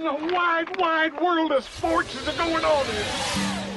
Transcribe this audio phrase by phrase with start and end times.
[0.00, 3.59] In the wide, wide world of sports is going on here?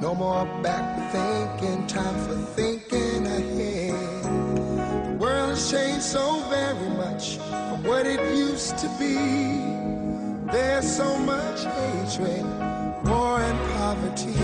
[0.00, 4.24] No more back thinking, time for thinking ahead.
[4.24, 9.14] The world has changed so very much from what it used to be.
[10.52, 12.44] There's so much hatred,
[13.06, 14.34] war, and poverty.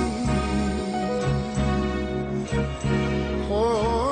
[3.51, 4.12] Oh,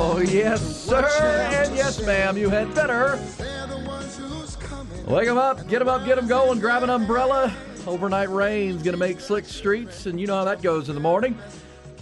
[0.00, 1.04] Oh, yes, sir.
[1.52, 2.36] And yes, ma'am.
[2.36, 3.18] You had better.
[5.06, 7.52] Wake them up, get them up, get them going, grab an umbrella.
[7.84, 11.00] Overnight rain's going to make slick streets, and you know how that goes in the
[11.00, 11.36] morning.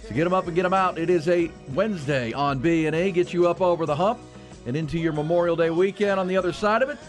[0.03, 0.99] So get them up and get them out.
[0.99, 3.11] It is a Wednesday on B&E.
[3.11, 4.19] Get you up over the hump
[4.67, 6.99] and into your Memorial Day weekend on the other side of it.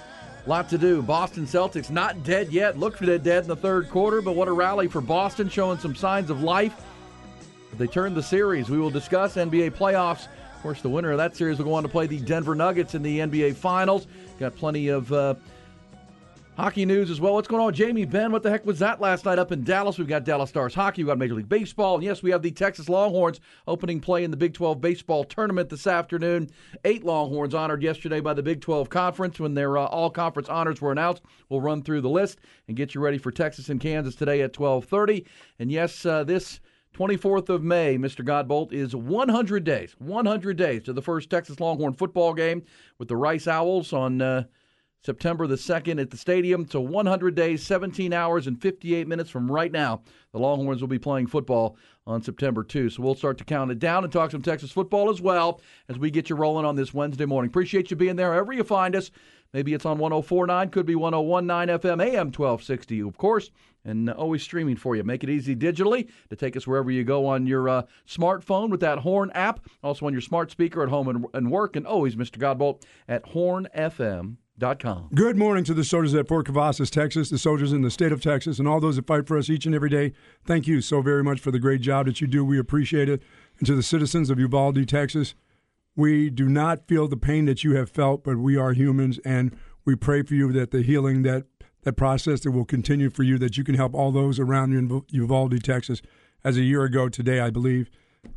[0.47, 1.03] Lot to do.
[1.03, 2.79] Boston Celtics not dead yet.
[2.79, 5.95] Looked dead dead in the third quarter, but what a rally for Boston, showing some
[5.95, 6.81] signs of life.
[7.77, 8.71] They turned the series.
[8.71, 10.29] We will discuss NBA playoffs.
[10.59, 12.97] Of course, the winner of that series will go on to play the Denver Nuggets
[12.97, 14.09] in the NBA Finals.
[14.41, 15.37] Got plenty of uh,
[16.57, 17.35] hockey news as well.
[17.35, 18.33] What's going on, Jamie Benn?
[18.33, 19.99] What the heck was that last night up in Dallas?
[19.99, 21.05] We've got Dallas Stars hockey.
[21.05, 24.33] We've got Major League Baseball, and yes, we have the Texas Longhorns opening play in
[24.33, 26.51] the Big 12 baseball tournament this afternoon.
[26.85, 30.91] Eight Longhorns honored yesterday by the Big 12 conference when their uh, all-conference honors were
[30.91, 31.23] announced.
[31.51, 34.55] We'll run through the list and get you ready for Texas and Kansas today at
[34.55, 35.25] 12:30.
[35.61, 36.59] And yes, uh, this
[36.99, 38.25] 24th of May, Mr.
[38.25, 42.65] Godbolt, is 100 days, 100 days to the first Texas Longhorn football game
[42.99, 44.43] with the Rice Owls on uh,
[45.05, 46.67] September the 2nd at the stadium.
[46.69, 50.03] So 100 days, 17 hours, and 58 minutes from right now.
[50.33, 52.91] The Longhorns will be playing football on September 2.
[52.91, 56.01] So we'll start to count it down and talk some Texas football as well as
[56.01, 57.49] we get you rolling on this Wednesday morning.
[57.49, 59.13] Appreciate you being there wherever you find us.
[59.55, 63.51] Maybe it's on 1049, could be 1019 FM, AM 1260, of course,
[63.83, 65.03] and always streaming for you.
[65.03, 68.81] Make it easy digitally to take us wherever you go on your uh, smartphone with
[68.81, 69.61] that Horn app.
[69.83, 72.37] Also on your smart speaker at home and, and work, and always, Mr.
[72.37, 74.37] Godbolt, at hornfm.com.
[75.15, 78.21] Good morning to the soldiers at Fort Cavazos, Texas, the soldiers in the state of
[78.21, 80.13] Texas, and all those that fight for us each and every day.
[80.45, 82.45] Thank you so very much for the great job that you do.
[82.45, 83.23] We appreciate it.
[83.59, 85.35] And to the citizens of Uvalde, Texas,
[85.99, 89.55] we do not feel the pain that you have felt, but we are humans, and
[89.85, 91.47] we pray for you that the healing that
[91.83, 94.79] that process that will continue for you, that you can help all those around you
[94.79, 96.01] in Uvalde, Texas.
[96.45, 97.91] As a year ago today, I believe,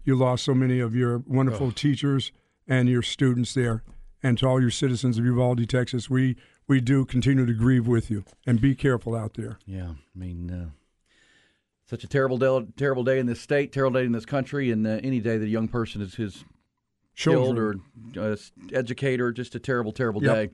[0.04, 2.32] you lost so many of your wonderful teachers
[2.68, 3.84] and your students there.
[4.24, 8.10] And to all your citizens of Uvalde, Texas, we, we do continue to grieve with
[8.10, 8.24] you.
[8.46, 9.60] And be careful out there.
[9.66, 10.70] Yeah, I mean, uh,
[11.88, 14.86] such a terrible day, terrible day in this state, terrible day in this country, and
[14.86, 16.46] uh, any day that a young person is, is
[17.16, 17.76] killed or
[18.18, 18.36] uh,
[18.74, 20.36] educator, just a terrible, terrible Yep.
[20.36, 20.50] day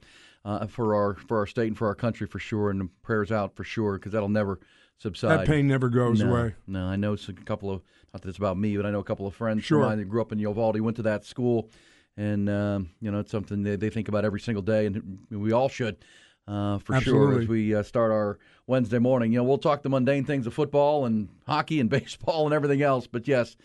[0.45, 2.69] uh, for our for our state and for our country for sure.
[2.69, 4.59] And prayers out for sure because that'll never
[4.97, 5.39] subside.
[5.39, 6.55] That pain never goes no, away.
[6.65, 7.81] No, I know it's a couple of
[8.13, 9.81] not that it's about me, but I know a couple of friends Sure.
[9.81, 11.69] of mine that grew up in Uvalde, went to that school,
[12.15, 15.51] and um, you know it's something they, they think about every single day, and we
[15.51, 15.97] all should.
[16.47, 19.89] Uh, for sure, as we uh, start our Wednesday morning, you know, we'll talk the
[19.89, 23.05] mundane things of football and hockey and baseball and everything else.
[23.05, 23.57] But yes,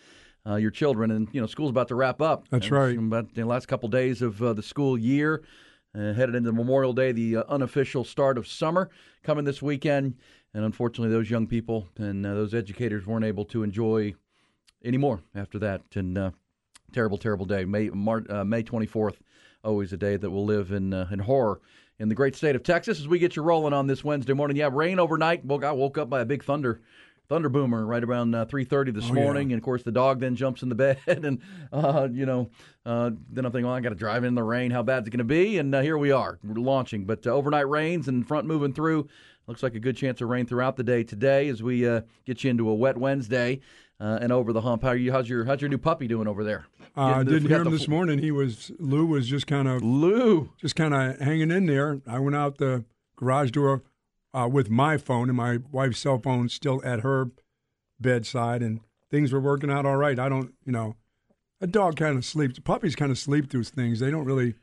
[0.47, 2.47] uh, your children and you know, school's about to wrap up.
[2.49, 2.97] That's right.
[2.97, 5.43] About the last couple days of uh, the school year,
[5.95, 8.89] uh, headed into Memorial Day, the uh, unofficial start of summer
[9.23, 10.15] coming this weekend.
[10.53, 14.13] And unfortunately, those young people and uh, those educators weren't able to enjoy
[14.83, 15.81] anymore after that.
[15.95, 16.31] And uh,
[16.91, 17.65] terrible, terrible day.
[17.65, 19.15] May Mar- uh, May 24th,
[19.63, 21.61] always a day that will live in uh, in horror
[21.99, 22.99] in the great state of Texas.
[22.99, 25.45] As we get you rolling on this Wednesday morning, yeah, rain overnight.
[25.45, 26.81] Woke I woke up by a big thunder.
[27.29, 29.23] Thunder boomer right around uh, 3:30 this Oh, yeah.
[29.23, 31.39] morning, and of course the dog then jumps in the bed, and
[31.71, 32.49] uh, you know,
[32.85, 34.71] uh, then I'm thinking, well, I got to drive in the rain.
[34.71, 35.57] How bad's it going to be?
[35.57, 37.05] And uh, here we are, we're launching.
[37.05, 39.07] But uh, overnight rains and front moving through.
[39.47, 42.43] Looks like a good chance of rain throughout the day today as we uh, get
[42.43, 43.59] you into a wet Wednesday.
[43.99, 44.81] uh, and over the hump.
[44.83, 45.11] How are you?
[45.11, 46.65] How's your How's your new puppy doing over there?
[46.95, 48.19] Uh, I didn't hear him this morning.
[48.19, 50.49] He was Lou was just kind of Lou.
[50.57, 52.01] just kind of hanging in there.
[52.07, 52.83] I went out the
[53.15, 53.83] garage door
[54.33, 57.31] uh, with my phone and my wife's cell phone still at her
[57.99, 58.79] bedside, and
[59.11, 60.17] things were working out all right.
[60.19, 60.95] I don't, you know,
[61.61, 62.59] a dog kind of sleeps.
[62.59, 63.99] Puppies kind of sleep through things.
[63.99, 64.55] They don't really.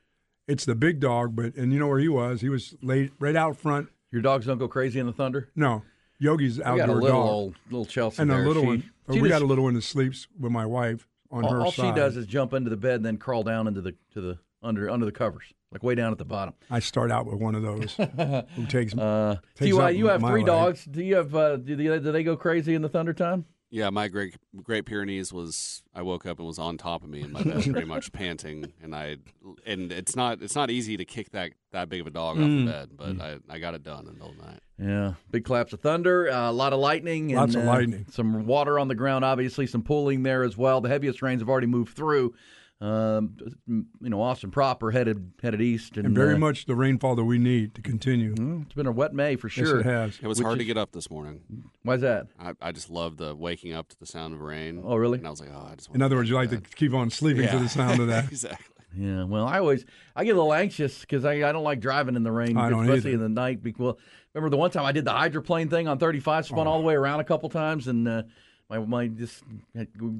[0.48, 2.40] It's the big dog, but and you know where he was?
[2.40, 3.88] He was laid right out front.
[4.10, 5.48] Your dogs don't go crazy in the thunder.
[5.54, 5.82] No,
[6.18, 8.90] Yogi's We outdoor got a little dog, old little Chelsea and a little She- one.
[9.12, 11.70] she we got a little one that sleeps with my wife on all, her all
[11.70, 11.84] side.
[11.84, 14.20] All she does is jump into the bed and then crawl down into the to
[14.20, 16.54] the under under the covers, like way down at the bottom.
[16.70, 17.94] I start out with one of those
[18.56, 18.94] who takes.
[18.96, 20.46] Uh, takes Ty, you have three leg.
[20.46, 20.84] dogs.
[20.84, 21.34] Do you have?
[21.34, 23.44] Uh, do, they, do they go crazy in the thunder time?
[23.72, 24.34] Yeah, my Great
[24.64, 25.82] Great Pyrenees was.
[25.94, 28.72] I woke up and was on top of me in my bed, pretty much panting,
[28.82, 29.18] and I
[29.64, 32.42] and it's not it's not easy to kick that that big of a dog off
[32.42, 32.64] Mm.
[32.64, 34.60] the bed, but I, I got it done in the middle of the night.
[34.76, 38.06] Yeah, big claps of thunder, uh, a lot of lightning, and, Lots of uh, lightning.
[38.10, 39.24] some water on the ground.
[39.24, 40.80] Obviously, some pooling there as well.
[40.80, 42.34] The heaviest rains have already moved through.
[42.82, 43.36] Um,
[43.68, 47.24] you know, Austin proper headed headed east, and, and very uh, much the rainfall that
[47.24, 48.32] we need to continue.
[48.62, 49.80] It's been a wet May for Yes, sure.
[49.80, 50.18] it has.
[50.22, 51.42] It was Which hard to get up this morning.
[51.82, 52.28] Why's that?
[52.38, 54.80] I, I just love the waking up to the sound of rain.
[54.82, 55.18] Oh, really?
[55.18, 55.90] And I was like, oh, I just.
[55.94, 58.24] In other words, you like to keep on sleeping to the sound of that.
[58.30, 58.66] exactly.
[58.96, 59.84] Yeah, well, I always
[60.16, 62.70] I get a little anxious because I, I don't like driving in the rain, I
[62.70, 63.24] don't especially either.
[63.24, 63.62] in the night.
[63.62, 63.98] Be- Well,
[64.34, 66.70] remember the one time I did the hydroplane thing on 35, spun Oh.
[66.70, 68.22] all the way around a couple times, and uh,
[68.70, 69.42] my my just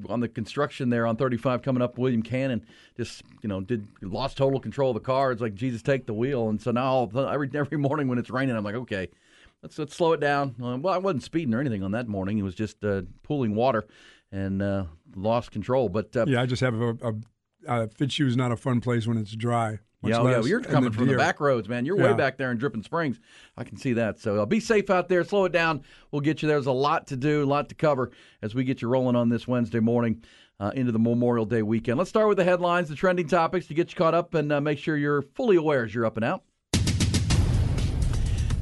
[0.09, 2.65] on the construction there on 35 coming up William Cannon,
[2.97, 5.31] just you know did lost total control of the car.
[5.31, 8.55] It's like Jesus, take the wheel, and so now every every morning when it's raining,
[8.55, 9.09] I'm like, okay.
[9.63, 10.55] Let's, let's slow it down.
[10.59, 12.39] Uh, well, I wasn't speeding or anything on that morning.
[12.39, 13.85] It was just uh, pooling water
[14.31, 15.87] and uh, lost control.
[15.87, 17.13] But uh, Yeah, I just have a,
[17.67, 19.77] a, Fitzhugh's not a fun place when it's dry.
[20.03, 20.23] Yeah, oh, yeah.
[20.23, 21.85] less Well, you're in coming from the back roads, man.
[21.85, 23.19] You're way back there in Dripping Springs.
[23.55, 24.19] I can see that.
[24.19, 25.23] So uh, be safe out there.
[25.23, 25.83] Slow it down.
[26.11, 26.47] We'll get you.
[26.47, 26.57] There.
[26.57, 28.11] There's a lot to do, a lot to cover
[28.41, 30.23] as we get you rolling on this Wednesday morning
[30.59, 31.99] uh, into the Memorial Day weekend.
[31.99, 34.59] Let's start with the headlines, the trending topics to get you caught up and uh,
[34.59, 36.43] make sure you're fully aware as you're up and out.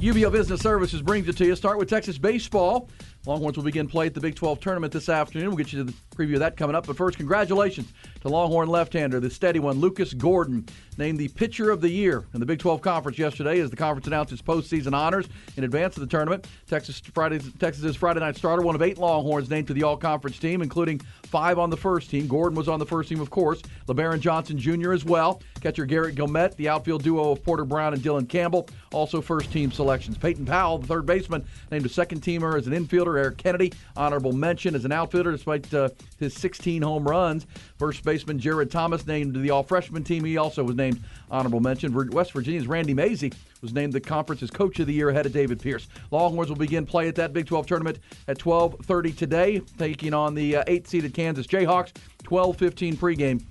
[0.01, 1.57] UBEO Business Services brings it to you.
[1.57, 2.89] Start with Texas baseball.
[3.25, 5.49] Longhorns will begin play at the Big 12 tournament this afternoon.
[5.49, 6.87] We'll get you to the preview of that coming up.
[6.87, 7.91] But first, congratulations
[8.21, 10.65] to Longhorn left-hander, the steady one, Lucas Gordon,
[10.97, 14.07] named the Pitcher of the Year in the Big 12 Conference yesterday as the conference
[14.07, 16.45] announced its postseason honors in advance of the tournament.
[16.67, 20.61] Texas Friday, Texas's Friday night starter, one of eight Longhorns named to the All-Conference team,
[20.61, 22.27] including five on the first team.
[22.27, 23.61] Gordon was on the first team, of course.
[23.87, 24.91] Lebarron Johnson Jr.
[24.91, 25.41] as well.
[25.61, 29.71] Catcher Garrett Gomet, the outfield duo of Porter Brown and Dylan Campbell, also first team
[29.71, 30.17] selections.
[30.17, 33.17] Peyton Powell, the third baseman, named a second teamer as an infielder.
[33.17, 37.45] Eric Kennedy, honorable mention as an outfielder despite uh, his 16 home runs.
[37.79, 40.25] First baseman Jared Thomas named to the all freshman team.
[40.25, 41.93] He also was named honorable mention.
[42.11, 43.31] West Virginia's Randy Mazey
[43.61, 45.87] was named the conference's coach of the year ahead of David Pierce.
[46.11, 50.57] Longhorns will begin play at that Big 12 tournament at 12:30 today, taking on the
[50.57, 51.93] uh, eight-seeded Kansas Jayhawks.
[52.25, 53.41] 12:15 pregame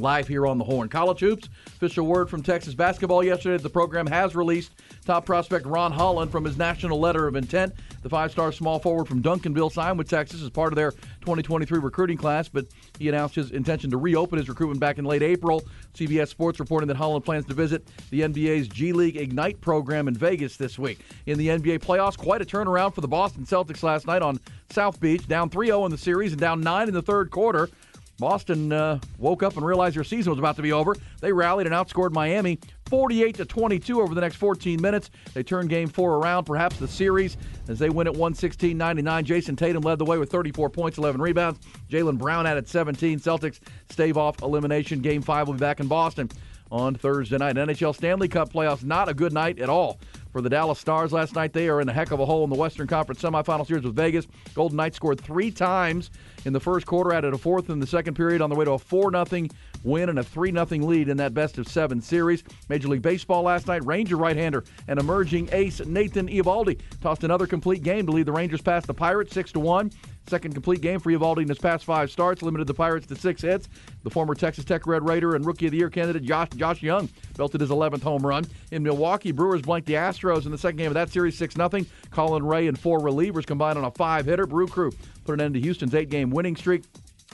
[0.00, 0.88] live here on the horn.
[0.88, 1.48] College hoops.
[1.66, 3.62] Official word from Texas basketball yesterday.
[3.62, 4.72] The program has released
[5.04, 7.74] top prospect Ron Holland from his national letter of intent.
[8.02, 12.16] The five-star small forward from Duncanville signed with Texas as part of their 2023 recruiting
[12.16, 12.66] class, but
[12.98, 15.62] he announced his intention to reopen his recruitment back in late April.
[15.94, 20.14] CBS Sports reporting that Holland plans to visit the NBA's G League Ignite program in
[20.14, 21.00] Vegas this week.
[21.26, 24.38] In the NBA playoffs, quite a turnaround for the Boston Celtics last night on
[24.70, 27.68] South Beach, down 3-0 in the series and down 9 in the third quarter.
[28.18, 30.96] Boston uh, woke up and realized their season was about to be over.
[31.20, 35.10] They rallied and outscored Miami 48 to 22 over the next 14 minutes.
[35.34, 37.36] They turned game 4 around, perhaps the series
[37.68, 39.24] as they win at 116-99.
[39.24, 41.58] Jayson Tatum led the way with 34 points, 11 rebounds.
[41.90, 43.20] Jaylen Brown added 17.
[43.20, 45.00] Celtics stave off elimination.
[45.00, 46.30] Game 5 will be back in Boston
[46.70, 47.56] on Thursday night.
[47.56, 49.98] NHL Stanley Cup playoffs not a good night at all
[50.36, 51.54] for the Dallas Stars last night.
[51.54, 53.96] They are in a heck of a hole in the Western Conference semifinal series with
[53.96, 54.26] Vegas.
[54.54, 56.10] Golden Knights scored three times
[56.44, 58.72] in the first quarter, added a fourth in the second period on the way to
[58.72, 59.48] a 4 0
[59.82, 62.44] win and a 3 0 lead in that best of seven series.
[62.68, 67.46] Major League Baseball last night, Ranger right hander and emerging ace Nathan Eovaldi tossed another
[67.46, 69.90] complete game to lead the Rangers past the Pirates 6 1.
[70.28, 73.42] Second complete game for Eovaldi in his past five starts, limited the Pirates to six
[73.42, 73.68] hits.
[74.02, 77.08] The former Texas Tech Red Raider and Rookie of the Year candidate Josh, Josh Jung
[77.36, 78.44] belted his 11th home run.
[78.72, 81.70] In Milwaukee, Brewers blanked the Astros in the second game of that series 6 0.
[82.10, 84.46] Colin Rea and four relievers combined on a five hitter.
[84.46, 84.90] Brew Crew
[85.24, 86.82] put an end to Houston's eight game winning streak.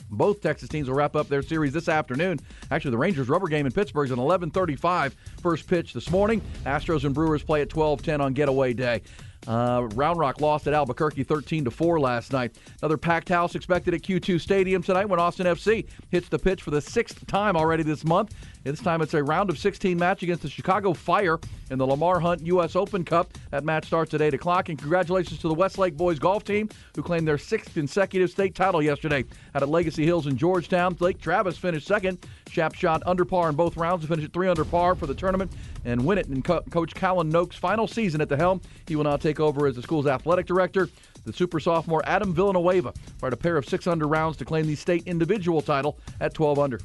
[0.09, 2.39] Both Texas teams will wrap up their series this afternoon.
[2.69, 6.41] Actually, the Rangers rubber game in Pittsburgh is an 11:35 first pitch this morning.
[6.65, 9.01] Astros and Brewers play at 12:10 on getaway day.
[9.47, 12.55] Uh, Round Rock lost at Albuquerque 13 to 4 last night.
[12.81, 16.71] Another packed house expected at Q2 Stadium tonight when Austin FC hits the pitch for
[16.71, 18.33] the sixth time already this month.
[18.63, 21.37] This time it's a round of 16 match against the Chicago Fire
[21.69, 22.77] in the Lamar Hunt U.S.
[22.77, 23.33] Open Cup.
[23.51, 24.69] That match starts at 8 o'clock.
[24.69, 28.81] And congratulations to the Westlake boys golf team who claimed their sixth consecutive state title
[28.81, 30.95] yesterday out at Legacy Hills in Georgetown.
[31.01, 32.25] Lake Travis finished second.
[32.49, 35.15] Shap shot under par in both rounds to finish at 3 under par for the
[35.15, 35.51] tournament
[35.83, 38.61] and win it in Co- Coach Callan Noak's final season at the helm.
[38.87, 40.87] He will now take over as the school's athletic director.
[41.25, 44.75] The super sophomore Adam Villanueva fired a pair of 6 under rounds to claim the
[44.75, 46.79] state individual title at 12 under.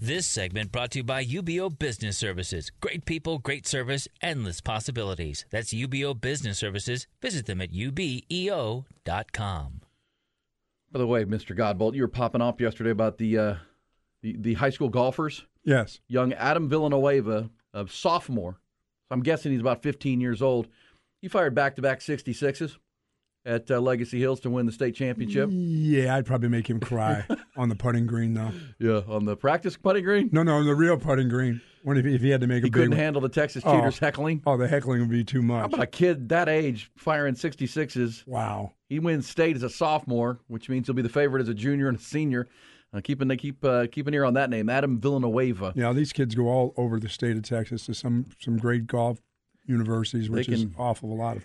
[0.00, 2.70] This segment brought to you by UBEO Business Services.
[2.82, 5.46] Great people, great service, endless possibilities.
[5.50, 7.06] That's UBEO Business Services.
[7.22, 8.84] Visit them at ubeo.com.
[10.92, 11.56] By the way, Mr.
[11.56, 13.54] Godbolt, you were popping off yesterday about the uh,
[14.20, 15.46] the, the high school golfers.
[15.64, 16.00] Yes.
[16.08, 18.60] Young Adam Villanueva, a sophomore.
[19.10, 20.68] I'm guessing he's about 15 years old.
[21.22, 22.76] He fired back-to-back 66s
[23.46, 25.48] at uh, Legacy Hills to win the state championship.
[25.52, 27.24] Yeah, I'd probably make him cry
[27.56, 28.50] on the putting green, though.
[28.78, 30.28] Yeah, on the practice putting green.
[30.32, 31.60] No, no, on the real putting green.
[31.84, 33.76] When if, if he had to make He a big couldn't handle the Texas Oh.
[33.76, 34.42] cheaters heckling.
[34.44, 35.60] Oh, the heckling would be too much.
[35.60, 38.26] How about a kid that age firing 66s?
[38.26, 38.72] Wow.
[38.88, 41.86] He wins state as a sophomore, which means he'll be the favorite as a junior
[41.88, 42.48] and a senior.
[42.92, 45.72] Uh, keeping they keep uh, keep an ear on that name, Adam Villanueva.
[45.76, 49.20] Yeah, these kids go all over the state of Texas to some some great golf
[49.66, 51.12] universities, which is can- awful.
[51.12, 51.44] A lot of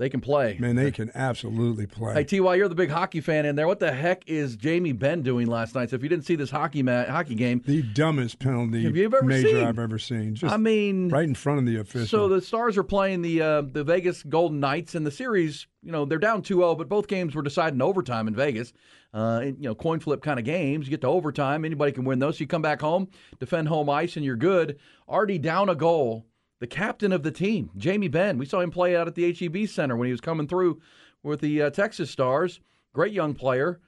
[0.00, 0.56] They can play.
[0.58, 2.14] man, they can absolutely play.
[2.14, 3.66] Hey Ty, you're the big hockey fan in there.
[3.66, 5.90] What the heck is Jamie Benn doing last night?
[5.90, 9.04] So if you didn't see this hockey ma- hockey game, the dumbest penalty Have you
[9.04, 9.62] ever major seen?
[9.62, 10.36] I've ever seen.
[10.36, 12.06] Just I mean, right in front of the official.
[12.06, 15.92] So the Stars are playing the uh, the Vegas Golden Knights, and the series, you
[15.92, 18.72] know, they're down 2-0, but both games were decided in overtime in Vegas.
[19.12, 20.86] Uh, and, you know, coin flip kind of games.
[20.86, 22.38] You get to overtime, anybody can win those.
[22.38, 24.78] So you come back home, defend home ice, and you're good.
[25.08, 26.26] Already down a goal.
[26.60, 29.66] The captain of the team, Jamie Benn, we saw him play out at the HEB
[29.66, 30.80] Center when he was coming through
[31.22, 32.60] with the uh, Texas Stars.
[32.92, 33.80] Great young player.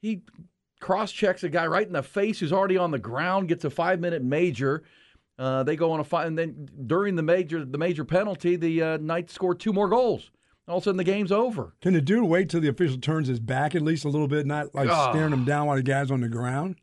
[0.00, 0.22] He
[0.80, 3.70] cross checks a guy right in the face who's already on the ground, gets a
[3.70, 4.84] five minute major.
[5.38, 8.82] Uh, they go on a five, and then during the major the major penalty, the
[8.82, 10.30] uh, Knights score two more goals.
[10.68, 11.74] All of a sudden, the game's over.
[11.80, 14.46] Can the dude wait till the official turns his back at least a little bit,
[14.46, 15.10] not like Ah.
[15.12, 16.76] staring him down while the guy's on the ground?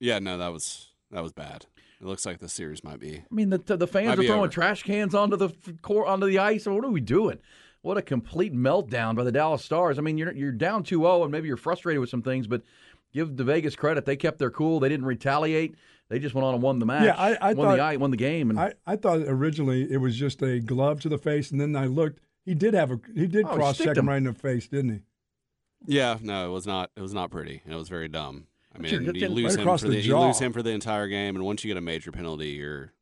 [0.00, 1.66] Yeah, no, that was that was bad.
[2.00, 3.18] It looks like the series might be.
[3.18, 4.48] I mean, the the fans are throwing over.
[4.48, 6.66] trash cans onto the f- court, onto the ice.
[6.66, 7.38] What are we doing?
[7.82, 9.98] What a complete meltdown by the Dallas Stars.
[9.98, 12.62] I mean, you're you're down 2-0 and maybe you're frustrated with some things, but
[13.12, 14.04] give the Vegas credit.
[14.04, 14.80] They kept their cool.
[14.80, 15.76] They didn't retaliate.
[16.10, 17.04] They just went on and won the match.
[17.04, 18.50] Yeah, I- I won thought- the i- won the game.
[18.50, 21.74] And I, I thought originally it was just a glove to the face, and then
[21.76, 22.20] I looked.
[22.44, 24.08] He did have a he did Oh, cross check him him.
[24.08, 25.00] right in the face, didn't he?
[25.86, 26.90] Yeah, no, it was not.
[26.96, 27.62] It was not pretty.
[27.64, 28.46] and It was very dumb.
[28.74, 30.62] I But you're- mean, you lose right him for the the, you lose him for
[30.62, 32.92] the entire game, and once you get a major penalty, you're,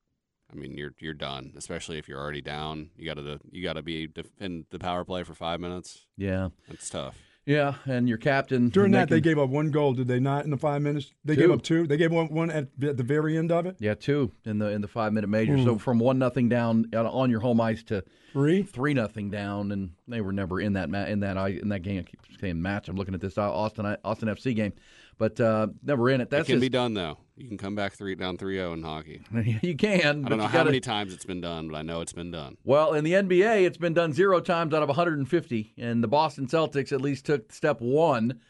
[0.52, 1.52] I mean, you're you're done.
[1.57, 5.05] Especially if you're already down, you got to you got to be defend the power
[5.05, 6.05] play for five minutes.
[6.19, 7.17] yeah, That's tough.
[7.47, 10.45] yeah, and your captain During that, they gave up one goal, did they not?
[10.45, 11.41] In the five minutes, they Two.
[11.41, 11.87] gave up two.
[11.87, 13.76] They gave one one at, at the very end of it.
[13.79, 15.57] Yeah, two in the in the five minute major.
[15.57, 15.79] So Hmm.
[15.79, 18.62] from one nothing down uh, on your home ice to Three.
[18.62, 21.81] three nothing down, and they were never in that ma- in that i- in that
[21.81, 22.00] game.
[22.00, 22.88] I keep saying match.
[22.91, 24.73] I'm looking at this uh, Austin Austin FC game,
[25.19, 26.31] but uh, never in it.
[26.31, 27.19] That can be done though.
[27.37, 29.23] You can come back three down 3-0 in hockey.
[29.62, 30.25] you can.
[30.25, 32.31] I don't know how gotta- many times it's been done, but I know it's been
[32.31, 32.57] done.
[32.64, 36.47] Well, in the NBA, it's been done zero times out of 150, and the Boston
[36.47, 38.40] Celtics at least took step one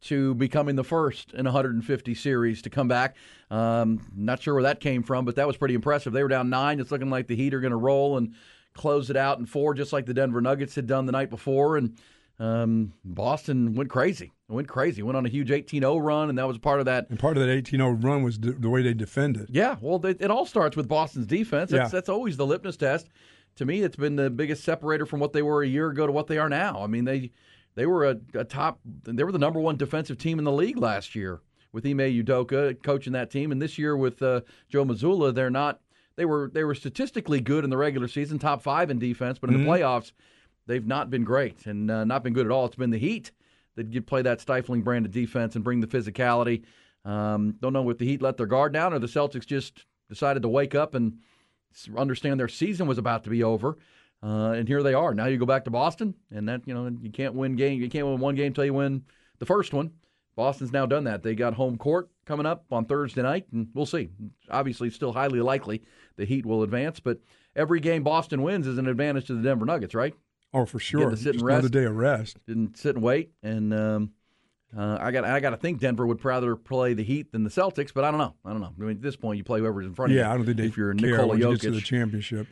[0.00, 3.16] to becoming the first in 150 series to come back.
[3.50, 6.12] Um, not sure where that came from, but that was pretty impressive.
[6.12, 6.78] They were down nine.
[6.80, 8.34] It's looking like the Heat are going to roll and
[8.74, 11.76] close it out in four, just like the Denver Nuggets had done the night before.
[11.76, 11.98] And
[12.40, 14.32] um, Boston went crazy.
[14.48, 15.02] Went crazy.
[15.02, 17.44] Went on a huge 18-0 run, and that was part of that And part of
[17.46, 19.48] that 18-0 run was the, the way they defended.
[19.50, 21.70] yeah, well, it, it all starts with Boston's defense.
[21.70, 21.88] That's, Yeah.
[21.88, 23.08] that's always the litmus test.
[23.56, 26.12] To me, it's been the biggest separator from what they were a year ago to
[26.12, 26.80] what they are now.
[26.82, 27.32] I mean, they
[27.74, 30.78] they were a, a top, they were the number one defensive team in the league
[30.78, 31.40] last year
[31.72, 35.80] with Ime Udoka coaching that team, and this year with uh, Joe Mazzulla, they're not.
[36.16, 39.50] They were they were statistically good in the regular season, top five in defense, but
[39.50, 40.12] in the playoffs,
[40.68, 42.66] they've not been great and uh, not been good at all.
[42.66, 43.32] It's been the Heat
[43.74, 46.62] that you play that stifling brand of defense and bring the physicality.
[47.04, 50.42] Um, don't know if the Heat let their guard down or the Celtics just decided
[50.42, 51.18] to wake up and
[51.96, 53.78] understand their season was about to be over.
[54.22, 55.14] Uh, and here they are.
[55.14, 57.80] Now you go back to Boston, and that you know you can't win game.
[57.80, 59.04] You can't win one game till you win
[59.38, 59.92] the first one.
[60.34, 61.22] Boston's now done that.
[61.22, 64.08] They got home court coming up on Thursday night, and we'll see.
[64.50, 65.82] Obviously, still highly likely
[66.16, 67.20] the Heat will advance, but
[67.54, 70.14] every game Boston wins is an advantage to the Denver Nuggets, right?
[70.54, 71.14] Oh, for sure.
[71.16, 72.38] sit and Just another day of rest.
[72.46, 73.30] didn't sit and wait.
[73.42, 74.12] And um,
[74.76, 77.50] uh, I got I got to think Denver would rather play the Heat than the
[77.50, 78.34] Celtics, but I don't know.
[78.44, 78.72] I don't know.
[78.78, 80.22] I mean, at this point, you play whoever's in front of you.
[80.22, 82.46] Yeah, I don't think they if you're care Nikola get to the championship.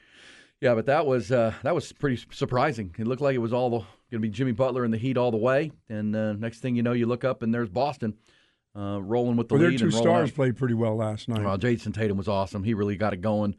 [0.60, 2.94] Yeah, but that was uh, that was pretty surprising.
[2.98, 5.30] It looked like it was all going to be Jimmy Butler and the Heat all
[5.30, 5.72] the way.
[5.88, 8.14] And uh, next thing you know, you look up and there's Boston
[8.74, 10.34] uh, rolling with the Well, their two and stars out.
[10.34, 11.42] played pretty well last night.
[11.42, 12.62] Well, Jayson Tatum was awesome.
[12.64, 13.56] He really got it going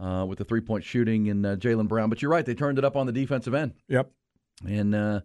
[0.00, 2.08] uh, with the three point shooting and uh, Jaylen Brown.
[2.08, 3.74] But you're right; they turned it up on the defensive end.
[3.88, 4.10] Yep.
[4.66, 5.20] And uh,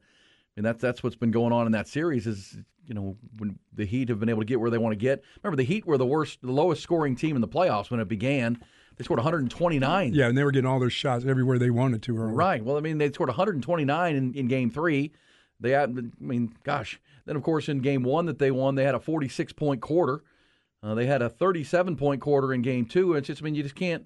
[0.58, 3.86] and that's that's what's been going on in that series is you know when the
[3.86, 5.24] Heat have been able to get where they want to get.
[5.44, 8.08] Remember, the Heat were the worst, the lowest scoring team in the playoffs when it
[8.08, 8.60] began.
[8.98, 10.14] They scored 129.
[10.14, 12.18] Yeah, and they were getting all their shots everywhere they wanted to.
[12.18, 12.34] Early.
[12.34, 12.62] Right.
[12.62, 15.14] Well, I mean, they scored 129 in, in Game Three.
[15.62, 17.00] They had, I mean, gosh.
[17.26, 20.24] Then of course in Game One that they won, they had a 46 point quarter.
[20.82, 23.12] Uh, they had a 37 point quarter in Game Two.
[23.12, 24.06] And It's just, I mean, you just can't.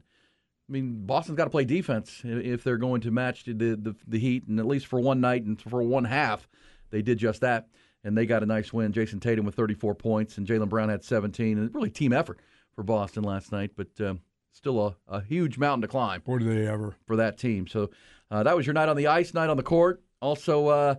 [0.74, 4.18] I mean, Boston's got to play defense if they're going to match the, the the
[4.18, 6.48] Heat, and at least for one night and for one half,
[6.90, 7.68] they did just that,
[8.04, 8.92] and they got a nice win.
[8.92, 12.40] Jayson Tatum with 34 points, and Jaylen Brown had 17, and really team effort
[12.74, 16.52] for Boston last night, but um, still a, a huge mountain to climb Boy, do
[16.52, 16.96] they ever.
[17.06, 17.68] for that team.
[17.68, 17.92] So
[18.32, 20.02] uh, that was your night on the ice, night on the court.
[20.24, 20.96] Also, uh,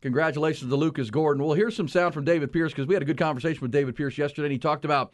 [0.00, 1.44] congratulations to Lucas Gordon.
[1.44, 3.94] We'll hear some sound from David Pierce because we had a good conversation with David
[3.94, 5.12] Pierce yesterday, and he talked about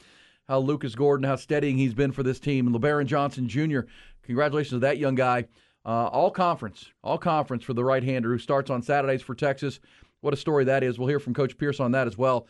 [0.48, 2.66] how Lucas Gordon, how steadying he's been for this team.
[2.66, 3.80] And Lebarron Johnson Jr.,
[4.22, 5.46] congratulations to that young guy.
[5.86, 9.80] Uh, all conference, all conference for the right hander who starts on Saturdays for Texas.
[10.22, 10.98] What a story that is.
[10.98, 12.46] We'll hear from Coach Pierce on that as well.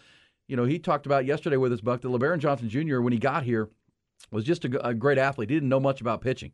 [0.47, 3.19] You know, he talked about yesterday with us, Buck, that Lebarron Johnson Jr., when he
[3.19, 3.71] got here,
[4.31, 5.51] was just a great athlete.
[5.51, 6.53] He didn't know much about pitching.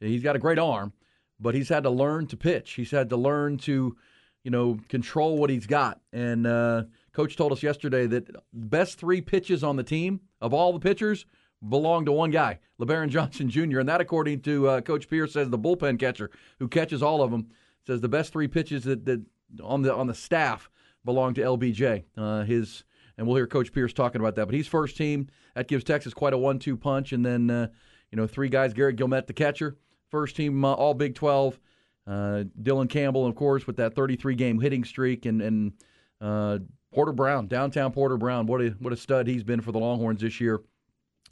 [0.00, 0.92] He's got a great arm,
[1.40, 2.72] but he's had to learn to pitch.
[2.72, 3.96] He's had to learn to,
[4.44, 6.00] you know, control what he's got.
[6.12, 6.84] And uh,
[7.18, 11.26] coach told us yesterday that best three pitches on the team of all the pitchers
[11.68, 13.80] belong to one guy, Lebarron Johnson Jr.
[13.80, 17.32] And that, according to uh, Coach Pierce, says the bullpen catcher who catches all of
[17.32, 17.48] them
[17.84, 19.20] says the best three pitches that, that
[19.64, 20.70] on the on the staff
[21.04, 22.04] belong to LBJ.
[22.16, 22.84] Uh, his
[23.16, 24.46] and we'll hear Coach Pierce talking about that.
[24.46, 25.26] But he's first team.
[25.56, 27.12] That gives Texas quite a one-two punch.
[27.12, 27.66] And then uh,
[28.12, 29.76] you know three guys: Garrett Gilmet, the catcher,
[30.08, 31.58] first team uh, All Big 12.
[32.06, 35.72] Uh, Dylan Campbell, of course, with that 33-game hitting streak, and and
[36.20, 36.58] uh,
[36.92, 38.46] Porter Brown, downtown Porter Brown.
[38.46, 40.60] What a what a stud he's been for the Longhorns this year,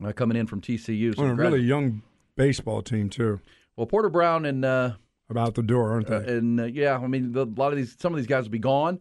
[0.04, 1.16] uh, coming in from TCU.
[1.16, 2.02] So On a really young
[2.36, 3.40] baseball team too.
[3.76, 4.92] well, Porter Brown and uh,
[5.30, 6.36] About the door, aren't they?
[6.36, 8.50] and uh, yeah, I mean, the, a lot of these, some of these guys will
[8.50, 9.00] be gone,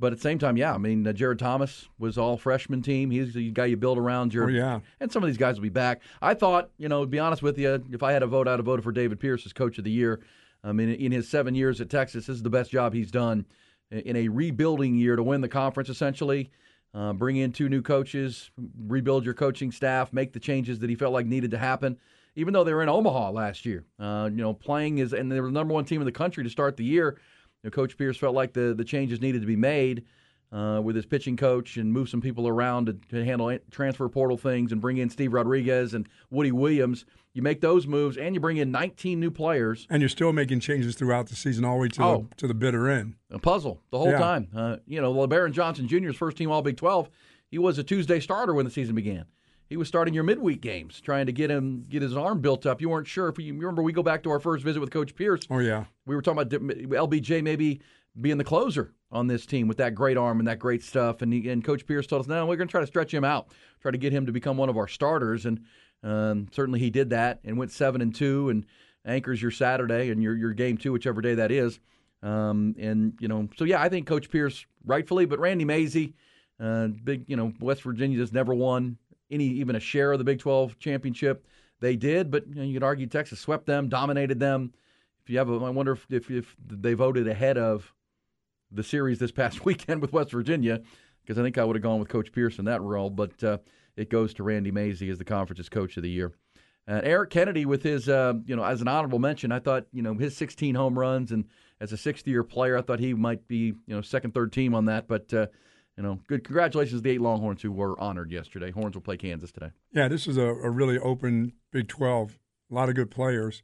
[0.00, 3.10] but at the same time, yeah, I mean, uh, Jared Thomas was all freshman team.
[3.12, 4.36] He's the guy you build around.
[4.36, 4.80] oh yeah.
[4.98, 6.02] and some of these guys will be back.
[6.20, 8.58] I thought, you know, to be honest with you, if I had a vote, I'd
[8.58, 10.20] have voted for David Pierce as coach of the year.
[10.64, 13.46] I mean, in his seven years at Texas, this is the best job he's done
[13.92, 16.50] in a rebuilding year to win the conference, essentially.
[16.94, 18.50] Uh, bring in two new coaches,
[18.86, 21.96] rebuild your coaching staff, make the changes that he felt like needed to happen.
[22.34, 25.40] Even though they were in Omaha last year, uh, you know, playing is and they
[25.40, 27.18] were the number one team in the country to start the year.
[27.62, 30.04] You know, coach Pierce felt like the the changes needed to be made
[30.52, 34.36] uh, with his pitching coach and move some people around to, to handle transfer portal
[34.36, 37.04] things and bring in Steve Rodriguez and Woody Williams.
[37.32, 39.86] You make those moves and you bring in 19 new players.
[39.88, 42.26] And you're still making changes throughout the season, all the way to Oh.
[42.28, 43.14] the to the bitter end.
[43.30, 44.18] A puzzle the whole Yeah.
[44.18, 44.48] time.
[44.54, 47.08] Uh, you know, Lebarron Johnson Jr.'s first team All Big 12.
[47.50, 49.24] He was a Tuesday starter when the season began.
[49.70, 52.82] He was starting your midweek games, trying to get him get his arm built up.
[52.82, 53.80] You weren't sure if you you remember.
[53.82, 55.40] We go back to our first visit with Coach Pierce.
[55.48, 55.84] Oh yeah.
[56.04, 56.50] we were talking about
[56.90, 57.80] LBJ maybe
[58.20, 61.22] being the closer on this team with that great arm and that great stuff.
[61.22, 63.24] And, he, and Coach Pierce told us, no, we're going to try to stretch him
[63.24, 63.48] out,
[63.80, 65.46] try to get him to become one of our starters.
[65.46, 65.60] And
[66.02, 68.66] um, certainly he did that and went seven and two and
[69.04, 71.80] anchors your Saturday and your your game two, whichever day that is.
[72.22, 76.14] Um, and you know, so yeah, I think Coach Pierce rightfully, but Randy Mazey,
[76.60, 78.96] uh, big, you know, West Virginia just never won
[79.30, 81.46] any even a share of the Big 12 championship.
[81.80, 84.72] They did, but you, know, you could argue Texas swept them, dominated them.
[85.24, 87.92] If you have, a, I wonder if, if if they voted ahead of
[88.72, 90.80] the series this past weekend with West Virginia,
[91.22, 93.10] because I think I would have gone with Coach Pierce in that role.
[93.10, 93.58] But uh,
[93.96, 96.32] it goes to Randy Mazey as the conference's coach of the year.
[96.88, 100.02] Uh, Eric Kennedy with his, uh, you know, as an honorable mention, I thought, you
[100.02, 101.44] know, his 16 home runs and
[101.80, 104.86] as a 60-year player, I thought he might be, you know, second, third team on
[104.86, 105.06] that.
[105.06, 105.46] But uh,
[105.96, 108.70] you know, good congratulations to the eight Longhorns who were honored yesterday.
[108.70, 109.70] Horns will play Kansas today.
[109.92, 112.38] Yeah, this is a, a really open Big 12.
[112.70, 113.62] A lot of good players,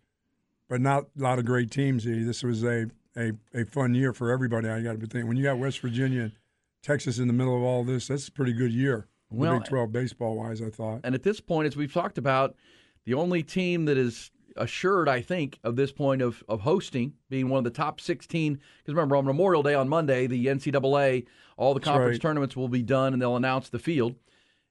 [0.69, 2.05] but not a lot of great teams.
[2.05, 4.69] This was a, a, a fun year for everybody.
[4.69, 5.29] I got to be thinking.
[5.29, 6.33] When you got West Virginia and
[6.83, 9.09] Texas in the middle of all this, that's a pretty good year.
[9.31, 11.01] Well, Big 12 baseball wise, I thought.
[11.05, 12.55] And at this point, as we've talked about,
[13.05, 17.49] the only team that is assured, I think, of this point of, of hosting, being
[17.49, 18.55] one of the top 16.
[18.55, 21.27] Because remember, on Memorial Day on Monday, the NCAA,
[21.57, 22.23] all the That's conference right.
[22.23, 24.15] tournaments will be done and they'll announce the field.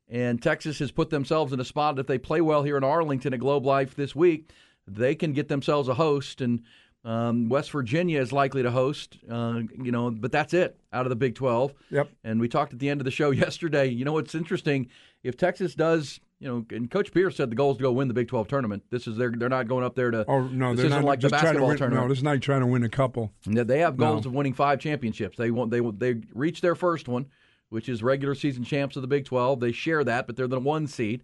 [0.10, 2.84] And Texas has put themselves in a spot that if they play well here in
[2.84, 4.52] Arlington at Globe Life this week,
[4.88, 6.40] they can get themselves a host.
[6.40, 6.64] And
[7.06, 11.10] um, West Virginia is likely to host, uh, you know, but that's it out of
[11.10, 11.74] the Big 12.
[11.92, 12.10] Yep.
[12.24, 13.88] And we talked at the end of the show yesterday.
[13.88, 14.88] You know what's interesting?
[15.24, 18.08] If Texas does, you know, and Coach Pierce said the goal is to go win
[18.08, 18.84] the Big 12 tournament.
[18.90, 20.26] This is their, they're not going up there to.
[20.28, 21.78] Oh no, this isn't not like the basketball win.
[21.78, 22.04] tournament.
[22.06, 23.32] No, this is not trying to win a couple.
[23.46, 24.30] Yeah, They have goals No.
[24.30, 25.38] of winning five championships.
[25.38, 27.28] They want they they reached their first one
[27.70, 29.60] which is regular season champs of the Big 12.
[29.60, 31.22] They share that, but they're the one seed.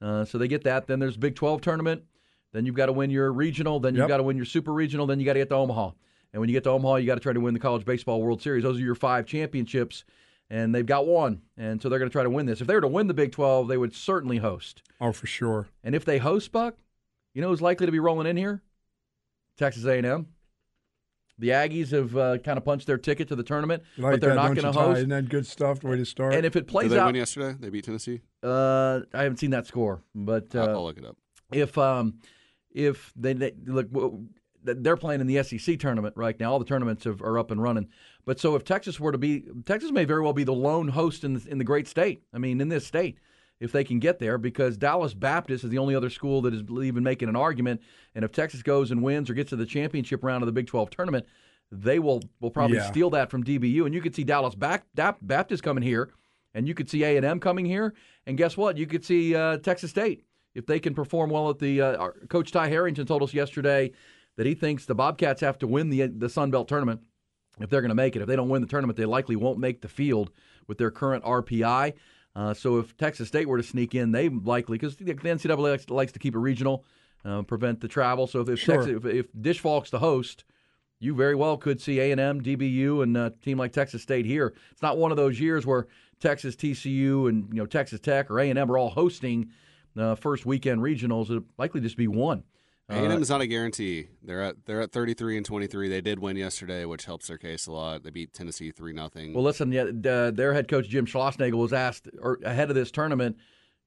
[0.00, 0.86] Uh, so they get that.
[0.86, 2.04] Then there's Big 12 tournament.
[2.52, 3.78] Then you've got to win your regional.
[3.80, 4.08] Then you've Yep.
[4.08, 5.06] got to win your super regional.
[5.06, 5.92] Then you got to get to Omaha.
[6.32, 8.20] And when you get to Omaha, you got to try to win the College Baseball
[8.22, 8.62] World Series.
[8.62, 10.04] Those are your five championships,
[10.48, 11.42] and they've got one.
[11.56, 12.60] And so they're going to try to win this.
[12.60, 14.82] If they were to win the Big 12, they would certainly host.
[15.00, 15.68] Oh, for sure.
[15.82, 16.76] And if they host, Buck,
[17.34, 18.62] you know who's likely to be rolling in here?
[19.56, 20.26] Texas A&M.
[21.38, 24.30] The Aggies have uh, kind of punched their ticket to the tournament, Like but they're
[24.30, 24.84] that, not going to Ty?
[24.84, 24.98] host.
[24.98, 25.80] Isn't that good stuff?
[25.80, 26.34] The way to start.
[26.34, 27.56] And if it Did plays they out, win yesterday?
[27.58, 28.20] They beat Tennessee.
[28.42, 31.16] uh, I haven't seen that score, but I'll- uh, I'll look it up.
[31.50, 32.18] if um,
[32.72, 33.88] if they, they look
[34.62, 36.52] they're playing in the SEC tournament right now.
[36.52, 37.88] All the tournaments have, are up and running.
[38.24, 41.24] But so if Texas were to be, Texas may very well be the lone host
[41.24, 42.22] in the, in the great state.
[42.34, 43.18] I mean, in this state,
[43.58, 46.62] if they can get there, because Dallas Baptist is the only other school that is
[46.82, 47.80] even making an argument.
[48.14, 50.66] And if Texas goes and wins or gets to the championship round of the Big
[50.66, 51.26] 12 tournament,
[51.72, 52.90] they will will probably Yeah.
[52.90, 53.84] steal that from DBU.
[53.86, 54.84] And you could see Dallas back,
[55.22, 56.10] Baptist coming here,
[56.54, 57.94] and you could see A and M coming here,
[58.26, 58.76] and guess what?
[58.76, 61.80] You could see uh, Texas State if they can perform well at the.
[61.80, 63.92] Uh, Coach Ty Harrington told us yesterday
[64.36, 67.00] that he thinks the Bobcats have to win the the Sun Belt tournament
[67.60, 68.22] if they're going to make it.
[68.22, 70.30] If they don't win the tournament, they likely won't make the field
[70.66, 71.94] with their current RPI.
[72.34, 75.90] Uh, so if Texas State were to sneak in, they likely because the NCAA likes,
[75.90, 76.84] likes to keep it regional,
[77.24, 78.26] uh, prevent the travel.
[78.26, 78.76] So if if, Sure.
[78.76, 80.44] Texas, if, if Disch-Falk's the host,
[81.00, 84.26] you very well could see A and M, DBU, and a team like Texas State
[84.26, 84.54] here.
[84.70, 85.88] It's not one of those years where
[86.20, 89.50] Texas, TCU, and you know Texas Tech or A and M are all hosting
[89.96, 91.30] uh, first weekend regionals.
[91.30, 92.44] It'll likely just be one.
[92.90, 94.08] A and M is not a guarantee.
[94.22, 95.88] They're at they're at 33 and 23.
[95.88, 98.02] They did win yesterday, which helps their case a lot.
[98.02, 99.32] They beat Tennessee three nothing.
[99.32, 102.90] Well, listen, yeah, uh, their head coach Jim Schlossnagle was asked or, ahead of this
[102.90, 103.36] tournament,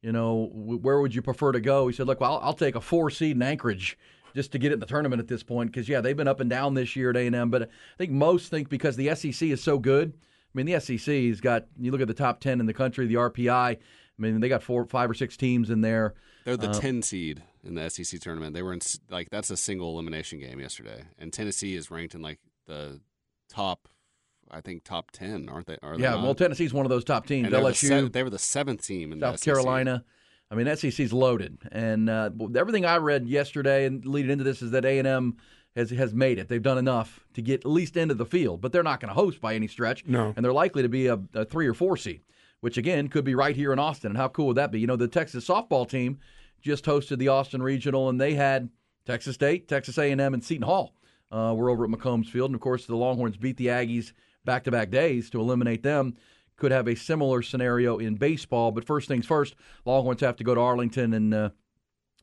[0.01, 1.87] you know, where would you prefer to go?
[1.87, 3.97] He said, "Look, well, I'll, I'll take a four seed in Anchorage
[4.33, 6.49] just to get in the tournament at this point because yeah, they've been up and
[6.49, 9.49] down this year at A and M, but I think most think because the SEC
[9.49, 10.13] is so good.
[10.15, 13.15] I mean, the SEC's got you look at the top ten in the country, the
[13.15, 13.77] RPI.
[14.17, 16.13] I mean, they got four, five or six teams in there.
[16.45, 18.53] They're the Uh, 10 seed in the SEC tournament.
[18.53, 22.21] They were in like that's a single elimination game yesterday, and Tennessee is ranked in
[22.21, 22.99] like the
[23.49, 23.87] top,
[24.51, 25.77] I think top 10, aren't they?
[25.81, 26.23] Are they Yeah, not?
[26.23, 27.45] well, Tennessee's one of those top teams.
[27.45, 29.45] And they were the LSU, se- they were the seventh team in the South SEC.
[29.53, 30.03] Carolina.
[30.51, 34.69] I mean, SEC's loaded, and uh, everything I read yesterday and leading into this is
[34.71, 35.37] that A and M
[35.75, 36.47] has has made it.
[36.49, 39.15] They've done enough to get at least into the field, but they're not going to
[39.15, 40.05] host by any stretch.
[40.05, 40.31] No.
[40.35, 42.21] and they're likely to be a, a three or four seed,
[42.63, 44.11] which again could be right here in Austin.
[44.11, 44.79] And how cool would that be?
[44.79, 46.19] You know, the Texas softball team
[46.61, 48.69] just hosted the Austin Regional, and they had
[49.05, 50.95] Texas State, Texas A and Seton Hall.
[51.29, 54.13] Uh, we're over at McCombs Field, and of course the Longhorns beat the Aggies
[54.45, 56.15] back to back days to eliminate them
[56.55, 58.71] could have a similar scenario in baseball.
[58.71, 61.49] But first things first, Longhorns have to go to Arlington and uh,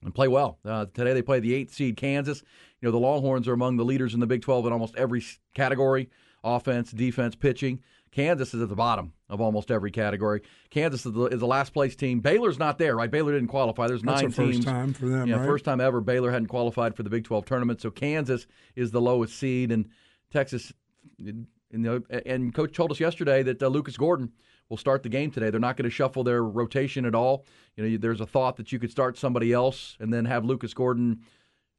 [0.03, 0.59] and play well.
[0.65, 2.43] Uh, today they play the eighth seed Kansas.
[2.81, 5.23] You know the Longhorns are among the leaders in the Big 12 in almost every
[5.55, 6.09] category:
[6.43, 7.81] offense, defense, pitching.
[8.13, 10.43] Kansas is at the bottom of almost every category.
[10.71, 12.21] Kansas is the, is the last place team.
[12.21, 13.11] Baylor's not there, right?
[13.11, 13.87] Baylor didn't qualify.
[13.87, 14.65] There's That's nine the first teams.
[14.65, 15.47] time for them, Yeah, right?
[15.47, 16.01] first time ever.
[16.01, 19.89] Baylor hadn't qualified for the Big 12 tournament, so Kansas is the lowest seed, and
[20.33, 20.73] Texas.
[21.19, 24.33] You know, and coach told us yesterday that uh, Lucas Gordon
[24.69, 25.51] will start the game today.
[25.51, 27.47] They're not going to shuffle their rotation at all.
[27.77, 30.75] You know, there's a thought that you could start somebody else and then have Lucas
[30.75, 31.21] Gordon,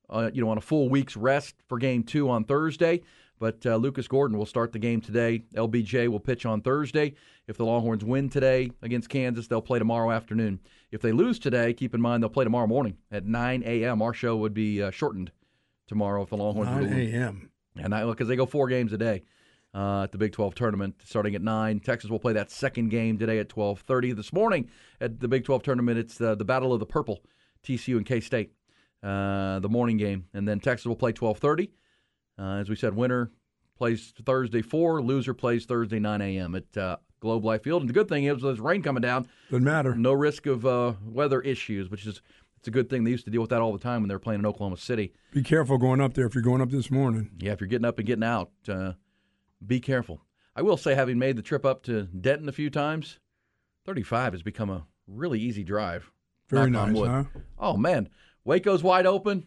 [0.10, 3.02] uh, you know, on a full week's rest for game two on Thursday.
[3.41, 5.41] But uh, Lucas Gordon will start the game today.
[5.56, 7.15] LBJ will pitch on Thursday.
[7.47, 10.60] If the Longhorns win today against Kansas, they'll play tomorrow afternoon.
[10.91, 13.99] If they lose today, keep in mind they'll play tomorrow morning at 9 a.m.
[14.04, 15.32] Our show would be uh, shortened
[15.88, 17.49] tomorrow if the Longhorns were to 9 a.m.
[17.77, 19.23] And because they go four games a day
[19.73, 21.80] uh, at the Big 12 tournament, starting at nine.
[21.80, 24.15] Texas will play that second game today at 12:30.
[24.15, 27.23] This morning at the Big 12 tournament, it's the, the Battle of the Purple,
[27.63, 28.54] TCU and K State,
[29.01, 31.69] uh, the morning game, and then Texas will play 12:30.
[32.41, 33.32] Uh, as we said, winner
[33.77, 36.56] plays Thursday four, loser plays Thursday 9 a.m.
[36.56, 37.84] at uh, Globe Life Field.
[37.84, 39.27] And the good thing is, there's rain coming down.
[39.49, 39.93] Doesn't matter.
[39.95, 42.21] No risk of uh, weather issues, which is
[42.58, 43.04] it's a good thing.
[43.04, 44.77] They used to deal with that all the time when they were playing in Oklahoma
[44.77, 45.13] City.
[45.32, 47.32] Be careful going up there if you're going up this morning.
[47.39, 48.93] Yeah, if you're getting up and getting out, uh,
[49.65, 50.21] be careful.
[50.56, 53.19] I will say, having made the trip up to Denton a few times,
[53.86, 56.12] 35 has become a really easy drive.
[56.49, 57.23] Very nice, huh?
[57.58, 58.10] Oh man,
[58.43, 59.45] Waco's wide open.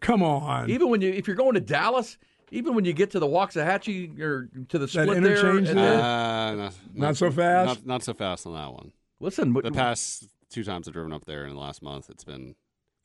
[0.00, 0.70] Come on.
[0.70, 2.18] Even when you, if you're going to Dallas,
[2.50, 5.96] even when you get to the Waxahachie or to the split there, interchange at there?
[5.96, 7.66] the- Uh, not, Not so fast?
[7.80, 8.92] Not, not so fast on that one.
[9.20, 12.50] listen, The past two times I've driven up there in the last month, it's been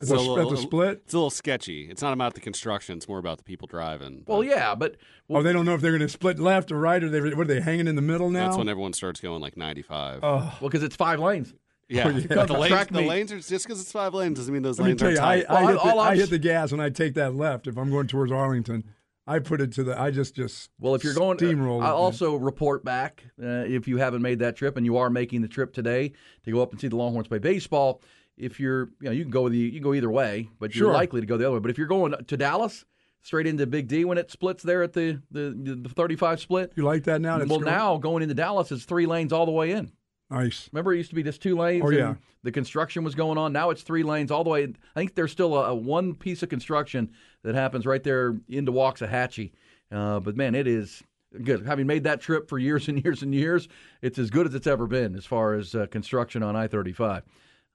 [0.01, 1.01] At it's the- a little- at the split?
[1.06, 1.89] It's a little sketchy.
[1.89, 4.23] It's not about the construction; it's more about the people driving.
[4.27, 4.97] well, yeah, but
[5.30, 7.34] oh, they don't know if they're going to split left or right, or they what
[7.39, 8.45] are they hanging in the middle now?
[8.47, 10.19] That's when everyone starts going like 95.
[10.23, 11.54] Oh, well, because it's five lanes.
[11.91, 12.25] Yeah, yeah.
[12.30, 14.86] But the, lanes, the lanes are just because it's five lanes doesn't mean those Let
[14.88, 15.45] lanes tell are you, I, tight.
[15.49, 17.67] I, Well, hit the, all I I'm hit the gas and I take that left
[17.67, 18.84] if I'm going towards Arlington.
[19.27, 19.99] I put it to the.
[19.99, 21.75] I just just Well, if you're going, steamroll.
[21.82, 21.91] I it, man.
[21.91, 25.47] also report back uh, if you haven't made that trip and you are making the
[25.47, 26.12] trip today
[26.43, 28.01] to go up and see the Longhorns play baseball.
[28.38, 30.88] If you're, you know, you can go the you can go either way, but you're
[30.88, 30.93] Sure.
[30.93, 31.60] likely to go the other way.
[31.60, 32.84] But if you're going to Dallas,
[33.21, 36.73] straight into Big D when it splits there at the the, the 35 split.
[36.75, 37.38] you like that now?
[37.38, 39.91] Well, going- now going into Dallas is three lanes all the way in.
[40.32, 40.70] Nice.
[40.72, 41.84] Remember, it used to be just two lanes.
[41.86, 42.13] Oh, and yeah.
[42.44, 43.54] The construction was going on.
[43.54, 44.63] Now it's three lanes all the way.
[44.63, 47.12] I think there's still a, a one piece of construction
[47.44, 49.52] that happens right there into Waxahachie.
[49.91, 51.04] Uh, but man, it is
[51.44, 51.65] good.
[51.65, 53.67] Having made that trip for years and years and years,
[54.02, 57.24] it's as good as it's ever been as far as uh, construction on I-35.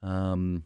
[0.02, 0.64] Um,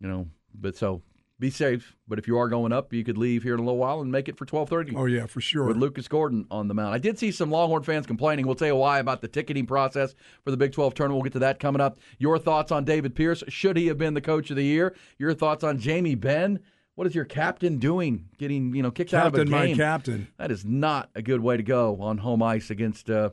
[0.00, 1.02] you know, but so
[1.40, 1.96] be safe.
[2.06, 4.12] But if you are going up, you could leave here in a little while and
[4.12, 5.64] make it for 12:30 Oh yeah, for sure.
[5.64, 6.94] with Lucas Gordon on the mound.
[6.94, 8.46] I did see some Longhorn fans complaining.
[8.46, 11.16] We'll tell you why about the ticketing process for the Big 12 tournament.
[11.16, 11.98] We'll get to that coming up.
[12.18, 13.42] Your thoughts on David Pierce?
[13.48, 14.94] Should he have been the coach of the year?
[15.18, 16.60] Your thoughts on Jamie Benn?
[16.94, 18.28] What is your captain doing?
[18.36, 19.48] Getting you know kicked out of a game?
[19.48, 20.28] captain, my captain.
[20.36, 23.30] That is not a good way to go on home ice against uh,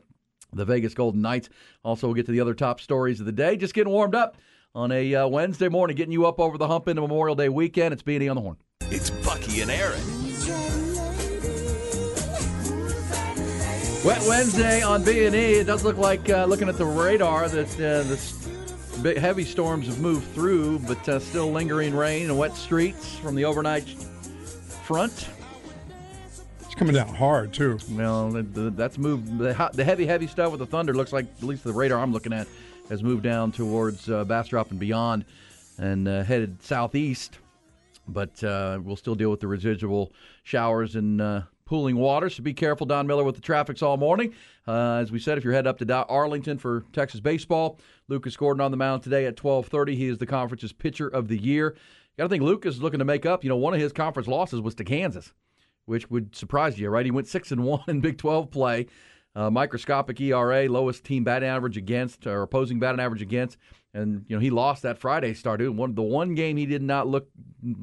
[0.53, 1.49] the Vegas Golden Knights.
[1.83, 3.57] Also, we'll get to the other top stories of the day.
[3.57, 4.37] Just getting warmed up
[4.77, 7.93] on a uh, Wednesday morning, getting you up over the hump into Memorial Day weekend.
[7.93, 8.57] It's B&E on the horn.
[8.81, 9.99] It's Bucky and Erin.
[14.05, 15.55] Wet Wednesday on B and E.
[15.55, 18.47] It does look like, uh, looking at the radar, that uh, the s-
[19.01, 23.33] big, heavy storms have moved through, but uh, still lingering rain and wet streets from
[23.35, 23.89] the overnight
[24.83, 25.27] front.
[26.61, 27.79] It's coming down hard too.
[27.89, 29.39] Well, the, the, that's moved.
[29.39, 32.13] The, the heavy, heavy stuff with the thunder looks like, at least the radar I'm
[32.13, 32.47] looking at,
[32.89, 35.25] has moved down towards uh, Bastrop and beyond,
[35.77, 37.39] and uh, headed southeast.
[38.07, 42.29] But uh, we'll still deal with the residual showers and uh, pooling water.
[42.29, 44.33] So be careful, Don Miller, with the traffics all morning.
[44.67, 48.61] Uh, as we said, if you're headed up to Arlington for Texas baseball, Lucas Gordon
[48.61, 49.95] on the mound today at 12:30.
[49.95, 51.75] He is the conference's pitcher of the year.
[52.17, 53.43] Got to think Lucas is looking to make up.
[53.43, 55.33] You know, one of his conference losses was to Kansas
[55.87, 57.05] which would surprise you, right?
[57.05, 58.85] He went six and one in Big 12 play,
[59.37, 63.57] uh, microscopic ERA, lowest team batting average against or opposing batting average against,
[63.93, 65.61] and you know he lost that Friday start.
[65.73, 67.29] One the one game he did not look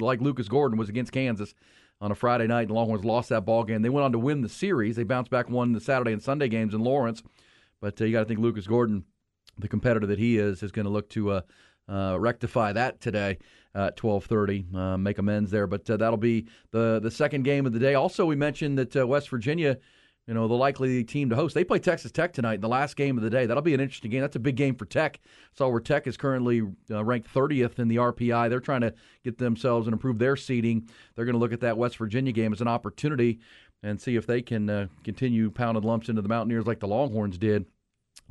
[0.00, 1.54] like Lucas Gordon was against Kansas
[2.00, 2.66] on a Friday night.
[2.66, 3.82] The Longhorns lost that ball game.
[3.82, 4.96] They went on to win the series.
[4.96, 7.22] They bounced back, won the Saturday and Sunday games in Lawrence,
[7.80, 9.04] but uh, you got to think Lucas Gordon,
[9.56, 11.30] the competitor that he is, is going to look to.
[11.30, 11.40] Uh,
[11.86, 13.36] uh, rectify that today
[13.74, 15.66] at 12:30, uh, make amends there.
[15.66, 17.92] But uh, that'll be the the second game of the day.
[17.92, 19.76] Also, we mentioned that uh, West Virginia,
[20.26, 21.54] you know, the likely team to host.
[21.54, 23.44] They play Texas Tech tonight in the last game of the day.
[23.44, 24.22] That'll be an interesting game.
[24.22, 25.20] That's a big game for Tech.
[25.52, 29.36] So where Tech is currently uh, ranked 30th in the RPI, they're trying to get
[29.36, 30.88] themselves and improve their seeding.
[31.14, 33.40] They're going to look at that West Virginia game as an opportunity
[33.82, 37.36] and see if they can uh, continue pounding lumps into the Mountaineers like the Longhorns
[37.36, 37.66] did.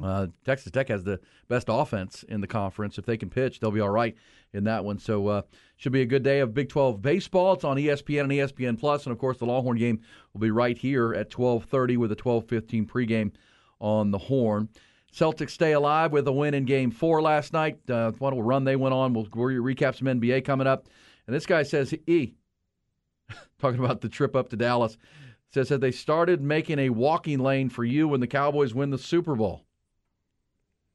[0.01, 2.97] Uh, Texas Tech has the best offense in the conference.
[2.97, 4.15] If they can pitch, they'll be all right
[4.51, 4.97] in that one.
[4.97, 5.41] So, uh,
[5.75, 7.53] should be a good day of Big 12 baseball.
[7.53, 10.01] It's on ESPN and ESPN Plus, and of course, the Longhorn game
[10.33, 13.31] will be right here at 12:30 with a 12:15 pregame
[13.79, 14.69] on the Horn.
[15.13, 17.77] Celtics stay alive with a win in Game Four last night.
[17.87, 19.13] Uh, what a run they went on.
[19.13, 20.87] We'll, we'll recap some NBA coming up.
[21.27, 22.33] And this guy says, "E,
[23.59, 24.97] talking about the trip up to Dallas,
[25.53, 28.97] says that they started making a walking lane for you when the Cowboys win the
[28.97, 29.65] Super Bowl."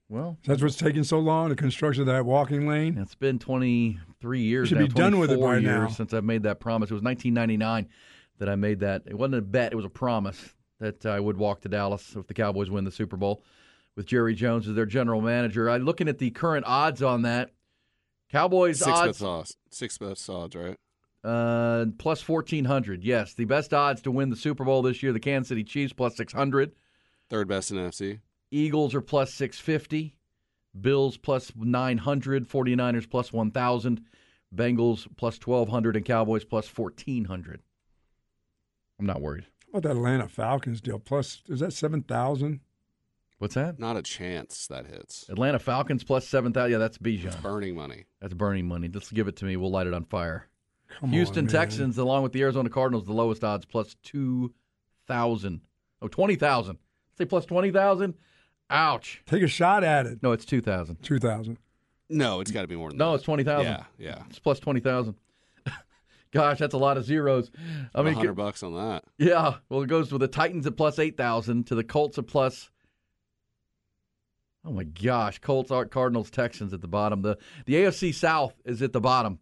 [0.08, 1.50] Well, That's what's taking so long.
[1.50, 2.96] The construction of that walking lane.
[2.96, 4.68] it's been 23 years.
[4.68, 5.88] should now, be done with it by now.
[5.88, 7.88] Since I've made that promise, it was 1999
[8.38, 9.02] that I made that.
[9.06, 12.26] It wasn't a bet; it was a promise that I would walk to Dallas if
[12.26, 13.42] the Cowboys win the Super Bowl.
[13.96, 17.50] With Jerry Jones as their general manager, I looking at the current odds on that.
[18.30, 19.56] Cowboys Six odds best odds.
[19.70, 20.76] Six best odds, right?
[21.24, 23.02] uh, plus 1400.
[23.02, 25.92] Yes, the best odds to win the Super Bowl this year: the Kansas City Chiefs
[25.92, 26.72] plus 600.
[27.28, 28.20] Third best in NFC.
[28.50, 30.14] Eagles are plus 650.
[30.80, 32.48] Bills plus 900.
[32.48, 34.00] 49ers plus 1,000.
[34.54, 35.96] Bengals plus 1,200.
[35.96, 37.60] And Cowboys plus 1,400.
[38.98, 39.46] I'm not worried.
[39.72, 40.98] How about that Atlanta Falcons deal?
[40.98, 42.60] Plus, is that seven thousand?
[43.38, 43.78] What's that?
[43.78, 45.28] Not a chance that hits.
[45.28, 46.72] Atlanta Falcons plus 7,000.
[46.72, 47.40] Yeah, that's Bijan.
[47.40, 48.06] Burning money.
[48.20, 48.88] That's burning money.
[48.88, 49.56] Just give it to me.
[49.56, 50.48] We'll light it on fire.
[50.98, 51.52] Come Houston on, man.
[51.52, 55.60] Texans, along with the Arizona Cardinals, the lowest odds plus 2,000.
[56.02, 56.78] Oh, 20,000.
[57.16, 58.14] Say plus 20,000?
[58.70, 59.22] Ouch.
[59.26, 60.22] Take a shot at it.
[60.22, 61.02] No, it's 2,000.
[61.02, 61.58] Two thousand.
[62.10, 63.16] No, it's got to be more than No, that.
[63.16, 63.66] it's 20,000.
[63.66, 64.22] Yeah, yeah.
[64.30, 65.14] It's plus 20,000.
[66.32, 67.50] Gosh, that's a lot of zeros.
[67.94, 69.04] I I mean, hundred bucks on that.
[69.18, 69.54] yeah.
[69.68, 72.70] Well, it goes with the Titans at plus 8,000 to the Colts at plus.
[74.64, 77.22] Oh my gosh, Colts, Art Cardinals, Texans at the bottom.
[77.22, 79.38] The the AFC South is at the bottom,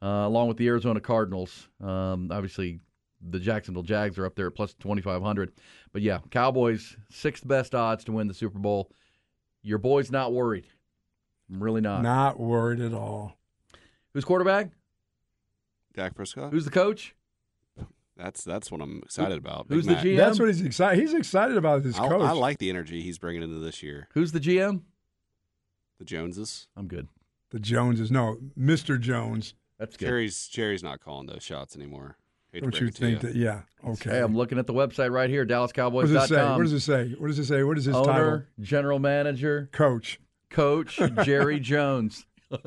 [0.00, 1.68] uh, along with the Arizona Cardinals.
[1.82, 2.78] Um, obviously,
[3.20, 5.52] the Jacksonville Jags are up there at plus 2,500.
[5.92, 8.90] But yeah, Cowboys, sixth best odds to win the Super Bowl.
[9.62, 10.66] Your boy's not worried.
[11.52, 12.02] I'm really not.
[12.02, 13.36] Not worried at all.
[14.14, 14.70] Who's quarterback?
[15.94, 16.52] Dak Prescott.
[16.52, 17.14] Who's the coach?
[18.16, 19.66] That's that's what I'm excited about.
[19.68, 20.16] Who's Big the GM?
[20.16, 21.00] That's what he's excited.
[21.00, 22.22] He's excited about his I, coach.
[22.22, 24.08] I like the energy he's bringing into this year.
[24.14, 24.82] Who's the GM?
[25.98, 26.66] The Joneses.
[26.76, 27.08] I'm good.
[27.50, 28.10] the Joneses.
[28.10, 29.00] No, Mr.
[29.00, 29.54] Jones.
[29.78, 30.06] That's good.
[30.06, 32.16] Jerry's Jerry's not calling those shots anymore.
[32.52, 33.34] Don't you think that?
[33.36, 33.62] Yeah.
[33.86, 34.10] Okay.
[34.10, 35.92] Hey, I'm looking at the website right here, DallasCowboys.com.
[35.92, 36.44] what does it say?
[36.48, 37.14] What does it say?
[37.14, 37.62] What does it say?
[37.62, 38.10] What is his title?
[38.12, 40.18] Owner, general manager, Coach.
[40.50, 42.24] coach, Jerry Jones.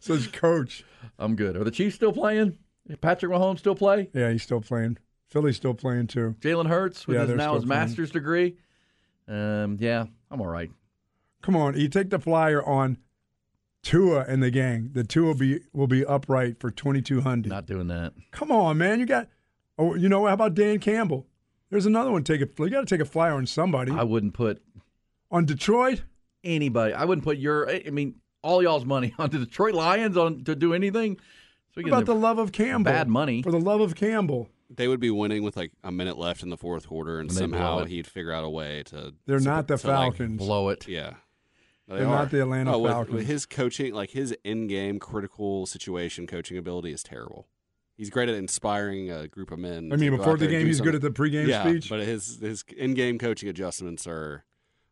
[0.00, 0.84] Says coach.
[1.18, 1.56] I'm good.
[1.56, 2.58] Are the Chiefs still playing?
[3.00, 4.10] Patrick Mahomes still play?
[4.12, 4.98] Yeah, he's still playing.
[5.28, 6.36] Philly's still playing too.
[6.40, 7.68] Jalen Hurts with Yeah, his, now his playing.
[7.80, 8.56] master's degree.
[9.26, 10.70] Um, yeah, I'm all right.
[11.42, 12.98] Come on, you take the flyer on
[13.82, 14.90] Tua and the gang.
[14.92, 17.48] The Tua will be will be upright for twenty two hundred.
[17.50, 18.12] Not doing that.
[18.30, 19.00] Come on, man.
[19.00, 19.28] You got.
[19.78, 20.26] Oh, you know?
[20.26, 21.26] How about Dan Campbell?
[21.70, 22.22] There's another one.
[22.24, 22.48] Take a.
[22.58, 23.90] You got to take a flyer on somebody.
[23.92, 24.62] I wouldn't put
[25.30, 26.02] on Detroit.
[26.44, 26.92] anybody.
[26.94, 27.68] I wouldn't put your.
[27.70, 31.12] I mean, all y'all's money on the Detroit Lions on to do anything.
[31.14, 31.20] What
[31.72, 32.92] Speaking about the love of Campbell?
[32.92, 33.42] bad money.
[33.42, 34.48] For the love of Campbell.
[34.74, 37.38] They would be winning with like a minute left in the fourth quarter, and, And
[37.38, 39.12] somehow he'd figure out a way to.
[39.26, 40.38] They're to- not the to, like, Falcons.
[40.38, 40.86] blow it.
[40.86, 41.14] yeah,
[41.92, 42.18] They They're are.
[42.22, 43.14] not the Atlanta Oh, with- Falcons.
[43.14, 47.46] With his coaching, like his in-game critical situation coaching ability is terrible.
[47.96, 49.92] He's great at inspiring a group of men.
[49.92, 51.88] I mean, before the game, do he's good at the pregame yeah, speech.
[51.90, 54.44] but his his in-game coaching adjustments are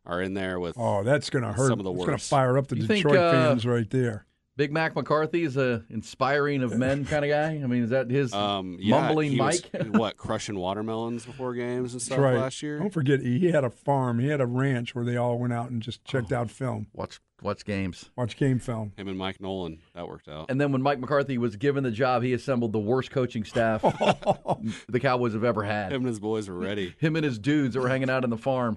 [0.06, 0.76] are in there with.
[0.78, 1.68] oh, that's going to hurt.
[1.68, 3.88] Some of the It's going to fire up the You think, Detroit uh, fans right
[3.90, 4.26] there.
[4.61, 7.53] Big Mac McCarthy is a inspiring of men kind of guy.
[7.64, 9.87] I mean, is that his Um, yeah, mumbling he was, Mike?
[9.94, 12.37] what crushing watermelons before games and stuff right.
[12.37, 12.79] last year.
[12.79, 14.18] Don't forget, he had a farm.
[14.18, 16.11] He had a ranch where they all went out and just Oh.
[16.11, 18.11] checked out film, watch watch games.
[18.16, 18.92] watch game film.
[18.99, 20.51] Him and Mike Nolan, that worked out.
[20.51, 23.81] And then when Mike McCarthy was given the job, he assembled the worst coaching staff
[24.90, 25.90] the Cowboys have ever had.
[25.90, 26.94] Him and his boys were ready.
[26.99, 28.77] Him and his dudes that were hanging out in the farm.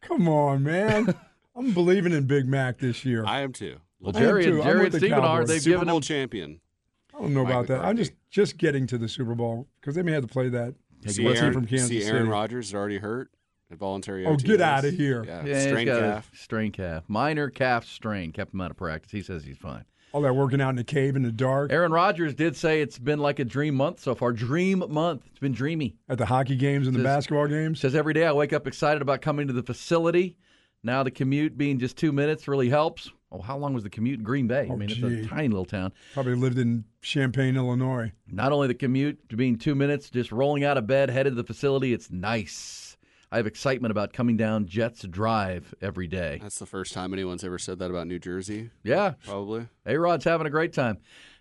[0.00, 1.14] Come on, man.
[1.54, 3.26] I'm believing in Big Mac this year.
[3.26, 3.76] I, I am too.
[4.00, 4.54] Well, I am Jerry, too.
[4.56, 5.44] and Jerry with and the Stephen are.
[5.44, 6.02] They've Super given Bowl him.
[6.02, 6.60] champion.
[7.14, 7.84] I don't know Mike about that.
[7.84, 10.74] I'm just just getting to the Super Bowl because they may have to play that.
[11.06, 12.28] See What's Aaron, from Kansas see Aaron City?
[12.28, 13.30] Rodgers is already hurt
[13.70, 14.24] at voluntary.
[14.26, 15.24] Oh, get out of here.
[15.26, 16.30] Yeah, Yeah, he's strained got calf.
[16.34, 18.32] strain calf, minor calf strain.
[18.32, 19.10] Kept him out of practice.
[19.12, 19.84] He says he's fine.
[20.12, 22.98] All that working out in the cave in the dark Aaron Rodgers did say it's
[22.98, 24.32] been like a dream month so far.
[24.32, 25.22] Dream month.
[25.30, 25.96] It's been dreamy.
[26.08, 27.80] at the hockey games and the basketball games.
[27.80, 30.36] Says every day I wake up excited about coming to the facility.
[30.82, 33.10] Now the commute being just two minutes really helps.
[33.30, 34.68] Oh, how long was the commute in Green Bay?
[34.70, 35.92] I Oh, mean, it's a tiny little town.
[36.14, 38.12] Probably lived in Champaign, Illinois.
[38.26, 41.34] Not only the commute to being two minutes, just rolling out of bed, headed to
[41.34, 42.96] the facility, it's nice.
[43.30, 46.38] I have excitement about coming down Jets Drive every day.
[46.40, 48.70] That's the first time anyone's ever said that about New Jersey.
[48.82, 49.66] Yeah, Probably.
[49.84, 50.96] A Rod's having a great time,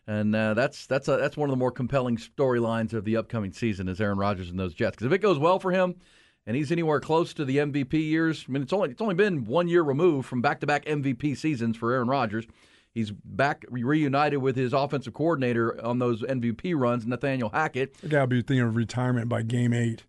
[0.06, 3.54] and uh, that's that's a, that's one of the more compelling storylines of the upcoming
[3.54, 4.98] season is Aaron Rodgers and those Jets.
[4.98, 5.96] Because if it goes well for him,
[6.48, 9.46] and he's anywhere close to the MVP years, I mean it's only it's only been
[9.46, 12.46] one year removed from back to back MVP seasons for Aaron Rodgers.
[12.92, 17.96] He's back reunited with his offensive coordinator on those MVP runs, Nathaniel Hackett.
[18.04, 20.06] I gotta be thinking of retirement by game eight.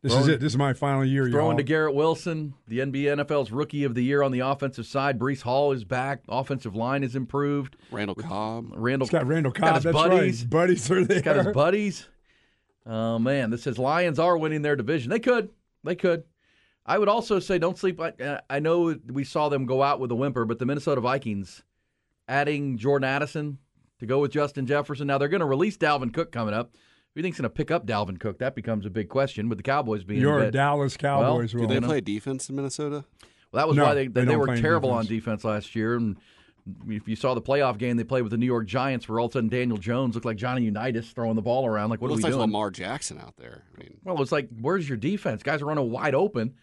[0.00, 0.40] This Throwing- is it.
[0.40, 1.56] This is my final year, Throwing y'all.
[1.58, 5.16] to Garrett Wilson, the NBA NFL's rookie of the year on the offensive side.
[5.18, 6.22] Breece Hall is back.
[6.28, 7.76] Offensive line is improved.
[7.92, 8.72] Randall Cobb.
[8.74, 9.74] Randall It's got Randall got Cobb.
[9.76, 10.40] his That's buddies.
[10.42, 10.50] right.
[10.50, 11.14] Buddies are there.
[11.16, 12.08] He's got his buddies.
[12.86, 15.10] Oh man, this says Lions are winning their division.
[15.10, 15.50] They could,
[15.84, 16.24] they could.
[16.84, 18.00] I would also say don't sleep.
[18.00, 21.00] I, uh, I know we saw them go out with a whimper, but the Minnesota
[21.00, 21.62] Vikings
[22.28, 23.58] adding Jordan Addison
[24.00, 25.06] to go with Justin Jefferson.
[25.06, 26.72] Now they're going to release Dalvin Cook coming up.
[27.14, 28.38] Who do you think's going to pick up Dalvin Cook?
[28.38, 29.48] That becomes a big question.
[29.48, 31.52] With the Cowboys being You're a a bit- Dallas Cowboys.
[31.52, 31.58] do.
[31.58, 33.04] Do they play defense in Minnesota?
[33.52, 35.42] Well, that was No, why they they they, don't were play terrible on defense.
[35.42, 35.94] defense last year.
[35.96, 36.16] And
[36.88, 39.26] if you saw the playoff game they played with the New York Giants, where all
[39.26, 41.90] of a sudden Daniel Jones looked like Johnny Unitas throwing the ball around.
[41.90, 42.40] Like, what it are looks we like doing?
[42.42, 43.64] Lamar Jackson out there.
[43.76, 45.42] I mean, Well, it's like, where's your defense?
[45.42, 46.54] Guys are running wide open.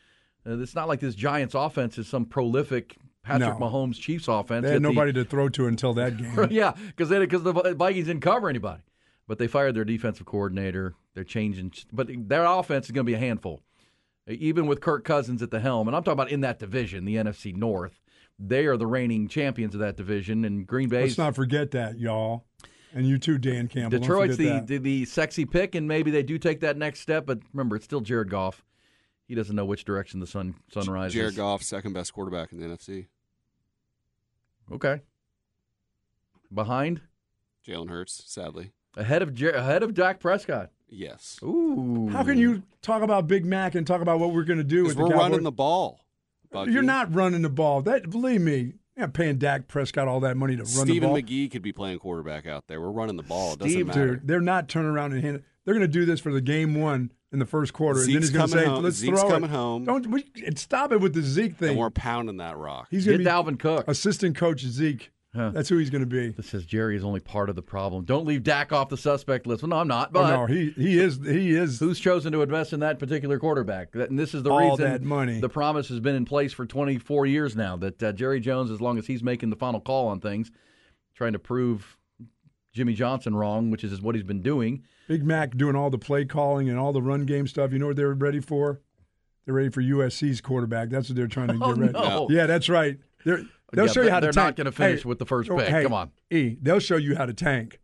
[0.48, 3.68] Uh, it's not like this Giants offense is some prolific Patrick No.
[3.68, 4.64] Mahomes Chiefs offense.
[4.64, 6.48] They had Get the- nobody to throw to until that game.
[6.50, 8.82] yeah, because because the Vikings didn't cover anybody.
[9.28, 10.96] But they fired their defensive coordinator.
[11.14, 13.62] They're changing, but their offense is going to be a handful,
[14.28, 15.88] even with Kirk Cousins at the helm.
[15.88, 18.00] And I'm talking about in that division, the NFC North.
[18.40, 21.02] They are the reigning champions of that division, and Green Bay.
[21.04, 22.46] Let's not forget that, y'all.
[22.94, 24.00] And you too, Dan Campbell.
[24.00, 27.26] Detroit's the, the the sexy pick, and maybe they do take that next step.
[27.26, 28.64] But remember, it's still Jared Goff.
[29.28, 31.14] He doesn't know which direction the sun sun rises.
[31.14, 33.08] Jared Goff, second best quarterback in the NFC.
[34.72, 35.02] Okay.
[36.54, 37.02] Behind,
[37.68, 38.72] Jalen Hurts, sadly.
[38.98, 40.72] ahead of Jer- ahead of Dak Prescott.
[40.88, 41.40] Yes.
[41.44, 42.10] Ooh.
[42.12, 44.84] How can you talk about Big Mac and talk about what we're going to do
[44.84, 45.30] Because with the we're Cowboys?
[45.30, 46.00] running the ball.
[46.52, 46.72] Bucky.
[46.72, 47.82] You're not running the ball.
[47.82, 51.16] That believe me, you're not paying Dak Prescott all that money to run the ball.
[51.16, 51.28] Stephen.
[51.48, 52.82] McGee could be playing quarterback out there.
[52.82, 53.54] We're running the ball.
[53.54, 54.16] It doesn't Steve, matter.
[54.16, 55.44] Dude, they're not turning around and hand.
[55.66, 58.22] They're going to do this for the game one in the first quarter, and then
[58.24, 58.84] Zeke's he's going to coming say, home.
[58.84, 59.86] "Let's Zeke's throw coming it." home.
[59.86, 60.26] Don't we,
[60.56, 61.70] stop it with the Zeke thing.
[61.72, 62.88] and we're pounding that rock.
[62.90, 63.88] He's going Get to be Dalvin Cook.
[63.88, 65.52] assistant coach Zeke Huh.
[65.52, 66.30] That's who he's going to be.
[66.30, 68.04] This says Jerry is only part of the problem.
[68.04, 69.62] Don't leave Dak off the suspect list.
[69.62, 70.10] Well, no, I'm not.
[70.10, 73.38] Oh, But no, he he is he is who's chosen to invest in that particular
[73.38, 73.90] quarterback?
[73.94, 75.40] And this is the All reason that money.
[75.40, 78.82] the promise has been in place for 24 years now that uh, Jerry Jones, as
[78.82, 80.50] long as he's making the final call on things,
[81.14, 81.96] trying to prove
[82.74, 84.84] Jimmy Johnson wrong, which is what he's been doing.
[85.08, 87.72] Big Mac doing all the play calling and all the run game stuff.
[87.72, 88.82] You know what they're ready for?
[89.46, 90.90] They're ready for USC's quarterback.
[90.90, 91.94] That's what they're trying to get Oh, ready.
[91.94, 92.28] no.
[92.32, 92.98] Yeah, that's right.
[93.26, 94.46] They're, they'll Yeah, show you how to they're tank.
[94.48, 95.68] not gonna finish Hey, with the first oh, pick.
[95.70, 96.12] hey, Come on.
[96.32, 97.80] E, they'll show you how to tank.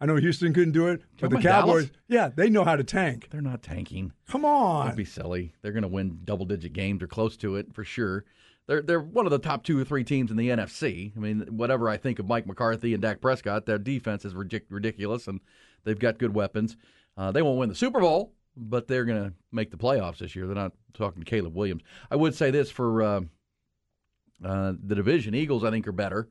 [0.00, 1.90] I know Houston couldn't do it, but Come the Cowboys, Dallas.
[2.08, 3.28] yeah, they know how to tank.
[3.30, 4.12] They're not tanking.
[4.28, 4.86] Come on.
[4.88, 5.54] Don't be silly.
[5.62, 8.24] They're going to win double digit games or close to it for sure.
[8.66, 11.16] They're they're one of the top two or three teams in the NFC.
[11.16, 14.62] I mean, whatever I think of Mike McCarthy and Dak Prescott, their defense is ridic-
[14.70, 15.38] ridiculous, and
[15.84, 16.76] they've got good weapons.
[17.16, 20.34] Uh, they won't win the Super Bowl, but they're going to make the playoffs this
[20.34, 20.46] year.
[20.46, 21.82] They're not talking to Caleb Williams.
[22.10, 23.20] I would say this for uh,
[24.44, 26.28] uh, the division: Eagles, I think, are better.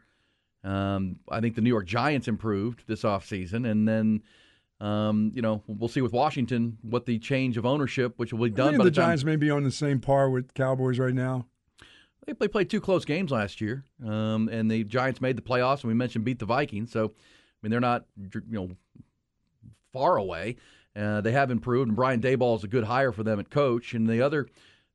[0.63, 4.23] Um, I think the New York Giants improved this offseason, and then.
[4.79, 8.53] Um, you know, we'll see with Washington what the change of ownership, which will be
[8.53, 10.97] I done think by the the Giants may be on the same par with Cowboys
[10.97, 11.45] right now.
[12.25, 15.81] they, they played two close games last year, um, and the Giants made the playoffs.
[15.81, 18.69] And we mentioned beat the Vikings, so I mean they're not you know
[19.93, 20.55] far away.
[20.95, 23.93] Uh, they have improved, and Brian Daboll is a good hire for them at coach.
[23.93, 24.47] And the other,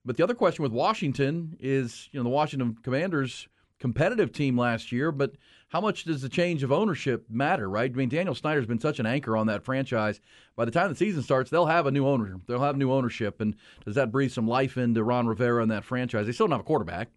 [0.07, 3.49] but the other question with Washington is, you know, the Washington Commanders
[3.79, 5.33] competitive team last year, but
[5.69, 7.91] how much does the change of ownership matter, right?
[7.91, 10.21] I mean, Daniel Snyder's been such an anchor on that franchise.
[10.55, 12.41] By the time the season starts, they'll have a new owner.
[12.47, 15.85] They'll have new ownership, and does that breathe some life into Ron Rivera and that
[15.85, 16.27] franchise?
[16.27, 17.09] They still don't have a quarterback,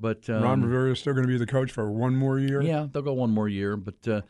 [0.00, 2.62] but um, Ron Rivera is still going to be the coach for one more year.
[2.62, 4.22] yeah, they'll go one more year, but uh,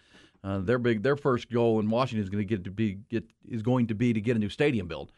[0.45, 3.25] uh, their big their first goal in Washington is going to get to be get
[3.49, 5.13] is going to be to get a new stadium built.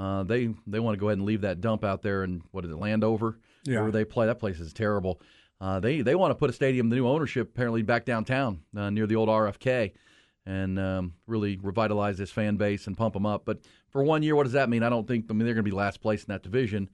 [0.00, 2.64] Uh, they they want to go ahead and leave that dump out there and what
[2.64, 3.82] is it Landover Yeah.
[3.82, 4.24] where they play.
[4.26, 5.20] That place is terrible.
[5.60, 8.88] Uh, they they want to put a stadium, the new ownership apparently back downtown uh,
[8.88, 9.92] near the old RFK,
[10.46, 13.44] and um, really revitalize this fan base and pump them up.
[13.44, 13.58] But
[13.90, 14.82] for one year, what does that mean?
[14.82, 15.26] I don't think.
[15.28, 16.88] I mean, they're going to be last place in that division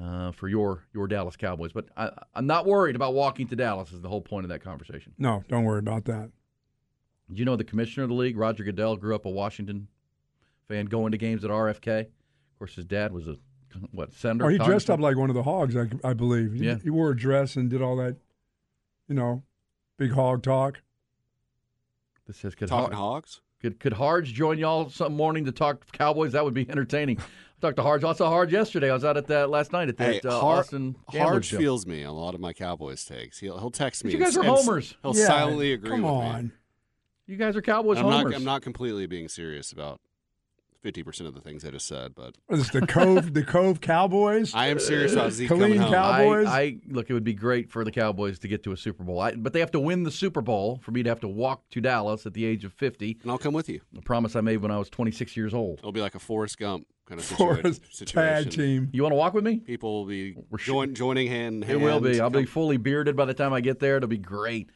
[0.00, 1.72] uh, for your your Dallas Cowboys.
[1.72, 3.90] But I, I'm not worried about walking to Dallas.
[3.92, 5.12] Is the whole point of that conversation.
[5.18, 6.30] No, don't worry about that.
[7.32, 9.88] Do you know the commissioner of the league, Roger Goodell, grew up a Washington
[10.68, 12.06] fan, going to games at RFK.
[12.54, 13.36] Of course, his dad was a
[13.90, 14.46] what senator.
[14.46, 16.52] Oh, he dressed up like one of the hogs, I, I believe.
[16.54, 16.76] He, Yeah.
[16.82, 18.16] he wore a dress and did all that,
[19.08, 19.42] you know,
[19.98, 20.80] big hog talk.
[22.26, 23.40] This says could Talking Har- hogs.
[23.60, 26.32] could could Harge join y'all some morning to talk Cowboys?
[26.32, 27.18] That would be entertaining.
[27.18, 28.04] I talked to Harge.
[28.04, 28.90] I saw Harge yesterday.
[28.90, 31.46] I was out at that last night at Hey, that uh, Har- Austin Gambler Harge
[31.46, 31.58] show.
[31.58, 33.38] feels me on a lot of my Cowboys takes.
[33.40, 34.12] He'll he'll text me.
[34.12, 34.94] you guys and- are and homers.
[35.02, 36.44] He'll Yeah, silently agree Come with on.
[36.44, 36.50] me.
[37.26, 38.24] You guys are Cowboys I'm homers.
[38.32, 38.34] not.
[38.36, 40.00] I'm not completely being serious about
[40.84, 43.80] fifty percent of the things I just said, but What is the Cove, the Cove
[43.80, 44.54] Cowboys?
[44.54, 45.92] I am serious about Zeke Colleen coming home.
[45.92, 46.46] Cowboys?
[46.46, 47.08] I, I look.
[47.10, 49.52] It would be great for the Cowboys to get to a Super Bowl, I, but
[49.54, 52.26] they have to win the Super Bowl for me to have to walk to Dallas
[52.26, 53.18] at the age of fifty.
[53.22, 53.80] and I'll come with you.
[53.96, 55.78] A promise I made when I was 26 years old.
[55.78, 58.44] It'll be like a Forrest Gump kind of For situa- situation.
[58.44, 58.90] tag team.
[58.92, 59.58] You want to walk with me?
[59.60, 61.64] People will be We're join, joining hand.
[61.64, 62.20] in It will be.
[62.20, 63.96] I'll be fully bearded by the time I get there.
[63.96, 64.70] It'll be great.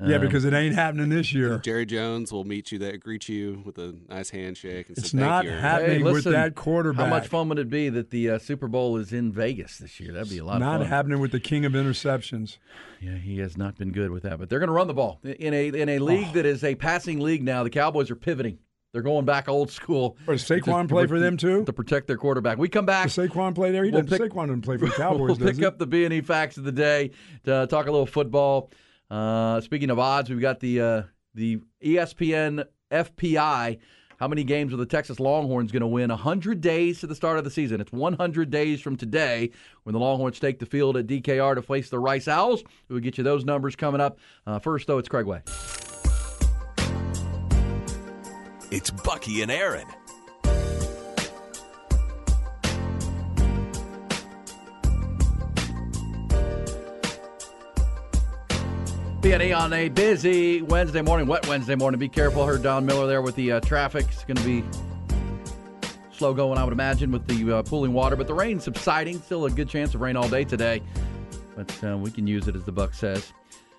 [0.00, 1.58] Yeah, Um, because it ain't happening this year.
[1.58, 5.18] Jerry Jones will meet you there, greet you with a nice handshake and It's say
[5.18, 5.50] thank not you.
[5.50, 7.04] happening Hey, with that quarterback.
[7.06, 9.98] How much fun would it be that the uh, Super Bowl is in Vegas this
[9.98, 10.12] year?
[10.12, 10.88] That'd be a lot Not of fun.
[10.90, 12.58] happening with the king of interceptions.
[13.00, 15.18] Yeah, he has not been good with that, but they're going to run the ball
[15.24, 17.64] in a in a league that is a passing league now.
[17.64, 18.58] The Cowboys are pivoting.
[18.92, 20.16] They're going back old school.
[20.26, 21.64] Or does Saquon to- play for them too?
[21.64, 22.56] to protect their quarterback.
[22.56, 23.04] We come back.
[23.12, 23.84] Does Saquon play there?
[23.84, 24.18] He We'll doesn't.
[24.18, 25.64] pick- Saquon doesn't play for the Cowboys, we'll does pick he?
[25.66, 27.10] up the B and E facts of the day
[27.44, 28.70] to talk a little football.
[29.10, 31.02] Uh, speaking of odds, we've got the uh,
[31.34, 33.78] the ESPN FPI.
[34.18, 36.10] How many games are the Texas Longhorns going to win?
[36.10, 37.80] 100 days to the start of the season.
[37.80, 39.52] It's 100 days from today
[39.84, 42.64] when the Longhorns take the field at DKR to face the Rice Owls.
[42.88, 44.18] We'll get you those numbers coming up.
[44.44, 45.42] Uh, first, though, it's Craig Way.
[48.72, 49.86] It's Bucky and Erin.
[59.20, 61.98] B&E on a busy Wednesday morning, wet Wednesday morning.
[61.98, 62.46] Be careful.
[62.46, 64.06] Heard Don Miller there with the uh, traffic.
[64.06, 64.62] It's going to be
[66.12, 68.14] slow going, I would imagine, with the uh, pooling water.
[68.14, 69.20] But the rain subsiding.
[69.20, 70.80] Still a good chance of rain all day today.
[71.56, 73.32] But uh, we can use it, as the Buck says.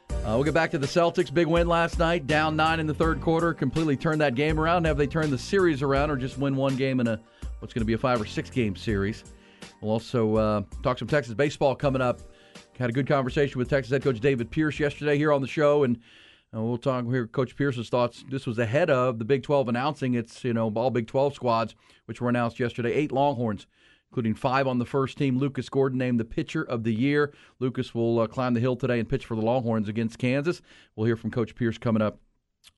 [0.10, 1.34] Uh, we'll get back to the Celtics.
[1.34, 3.54] Big win last night, down nine in the third quarter.
[3.54, 4.84] Completely turned that game around.
[4.84, 7.18] Have they turned the series around, or just win one game in a
[7.60, 9.24] what's going to be a five or six game series?
[9.80, 12.20] We'll also uh, talk some Texas baseball coming up.
[12.80, 15.84] Had a good conversation with Texas head coach David Pierce yesterday here on the show,
[15.84, 15.98] and
[16.56, 18.24] uh, we'll talk hear Coach Pierce's thoughts.
[18.30, 21.76] This was ahead of the Big 12 announcing its you know all Big 12 squads,
[22.06, 22.94] which were announced yesterday.
[22.94, 23.68] Eight Longhorns
[24.10, 25.38] including five on the first team.
[25.38, 27.34] Lucas Gordon named the pitcher of the year.
[27.60, 30.62] Lucas will uh, climb the hill today and pitch for the Longhorns against Kansas.
[30.96, 32.18] We'll hear from Coach Pierce coming up.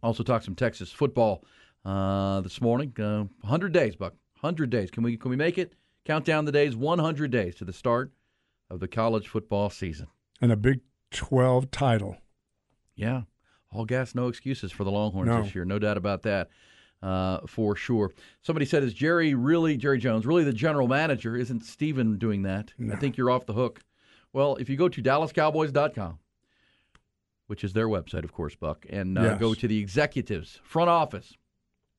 [0.02, 1.46] Also talk some Texas football
[1.86, 2.92] uh, this morning.
[3.00, 4.14] Uh, 100 days, Buck.
[4.40, 4.90] 100 days.
[4.90, 5.74] Can we can we make it?
[6.06, 6.76] Count down the days.
[6.76, 8.12] 100 days to the start
[8.72, 10.08] of the college football season.
[10.42, 10.80] And a Big
[11.12, 12.18] 12 title.
[12.96, 13.24] Yeah.
[13.72, 15.44] All gas, no excuses for the Longhorns No.
[15.44, 15.66] this year.
[15.66, 16.50] No doubt about that,
[17.04, 18.12] uh, for sure.
[18.42, 21.36] Somebody said, "Is Jerry really Jerry Jones really the general manager?
[21.36, 22.74] Isn't Steven doing that?
[22.92, 23.82] I think you're off the hook."
[24.34, 26.20] Well, if you go to DallasCowboys.com,
[27.48, 29.40] which is their website, of course, Buck, and uh, Yes.
[29.40, 31.38] go to the executives, front office,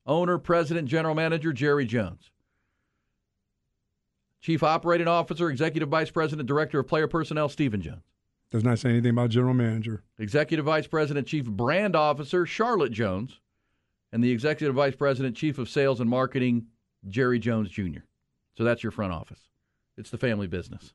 [0.05, 2.31] owner, president, general manager Jerry Jones.
[4.43, 8.03] Chief Operating Officer, Executive Vice President, Director of Player Personnel, Stephen Jones.
[8.51, 10.03] Does not say anything about general manager.
[10.19, 13.39] Executive Vice President, Chief Brand Officer, Charlotte Jones,
[14.11, 16.67] and the Executive Vice President, Chief of Sales and Marketing,
[17.07, 18.01] Jerry Jones Jr.
[18.57, 19.39] So that's your front office.
[19.97, 20.93] It's the family business.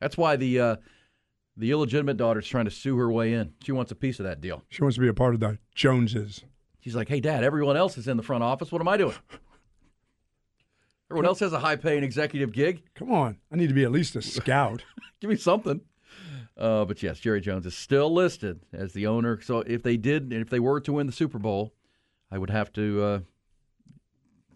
[0.00, 0.76] That's why the uh,
[1.56, 3.52] the illegitimate daughter's trying to sue her way in.
[3.64, 4.62] She wants a piece of that deal.
[4.68, 6.44] She wants to be a part of the Joneses.
[6.80, 8.70] She's like, "Hey, Dad, everyone else is in the front office.
[8.70, 9.16] What am I doing?
[11.10, 12.82] Everyone else has a high-paying executive gig.
[12.94, 14.82] Come on, I need to be at least a scout.
[15.20, 15.80] Give me something."
[16.56, 19.40] Uh, but yes, Jerry Jones is still listed as the owner.
[19.42, 21.74] So if they did, if they were to win the Super Bowl,
[22.30, 23.18] I would have to uh,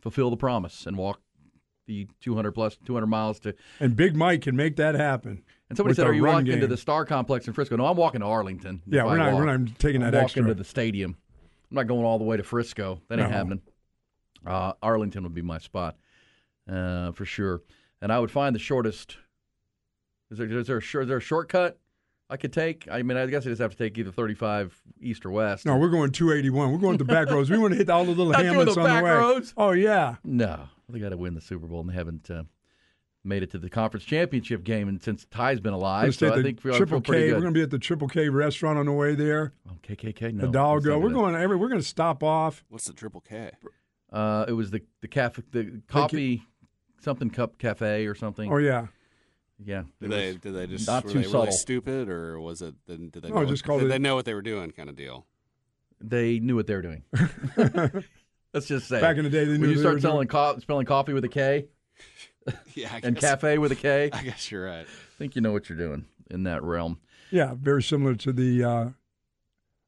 [0.00, 1.20] fulfill the promise and walk
[1.86, 3.54] the 200 plus 200 miles to.
[3.80, 5.42] and Big Mike can make that happen.
[5.68, 7.96] And somebody said, "Are you walking into game." the Star Complex in Frisco?" No, I'm
[7.96, 8.82] walking to Arlington.
[8.86, 10.46] Yeah, we're not- we're not taking I'm that walking extra.
[10.48, 11.16] to the stadium.
[11.70, 13.00] I'm not going all the way to Frisco.
[13.08, 13.36] That ain't No.
[13.36, 13.62] happening.
[14.44, 15.96] Uh, Arlington would be my spot
[16.70, 17.62] uh, for sure,
[18.00, 19.16] and I would find the shortest.
[20.30, 21.78] Is there is there a, short, is there a shortcut
[22.28, 22.86] I could take?
[22.90, 25.66] I mean, I guess I just have to take either 35 east or west.
[25.66, 26.70] No, we're going 281.
[26.72, 27.50] We're going to the back roads.
[27.50, 29.10] We want to hit all the little Not doing hamlets the on back the way.
[29.10, 29.54] roads?
[29.56, 30.16] Oh yeah.
[30.22, 32.44] No, they got to win the Super Bowl, and they haven't uh,
[33.24, 36.62] made it to the conference championship game, and since Ty's been alive, so I think
[36.62, 37.34] we triple feel K, good.
[37.34, 39.52] we're going to be at the Triple K restaurant on the way there.
[39.68, 40.40] Oh, KKK, no.
[40.42, 40.98] the let's Doggo.
[40.98, 41.56] We're going every.
[41.56, 42.64] We're going to stop off.
[42.68, 43.50] What's the triple K?
[44.12, 46.42] Uh, it was the the cafe, the coffee,
[47.00, 48.50] something cup cafe or something.
[48.52, 48.86] Oh yeah.
[49.64, 49.82] yeah.
[50.00, 51.40] Did it they did they just not were too they subtle?
[51.46, 53.98] really stupid or was it did did they No, know, just called did it- they
[53.98, 55.26] know what they were doing kind of deal?
[56.00, 57.02] They knew what they were doing.
[58.54, 60.58] Let's just say Back in the day, they when you they start were selling co-
[60.58, 61.66] spelling coffee with a K
[62.74, 64.86] Yeah, I and guess, cafe with a K, I I guess you're right.
[65.18, 66.98] think you know what you're doing in that realm.
[67.30, 68.88] Yeah, very similar to the uh,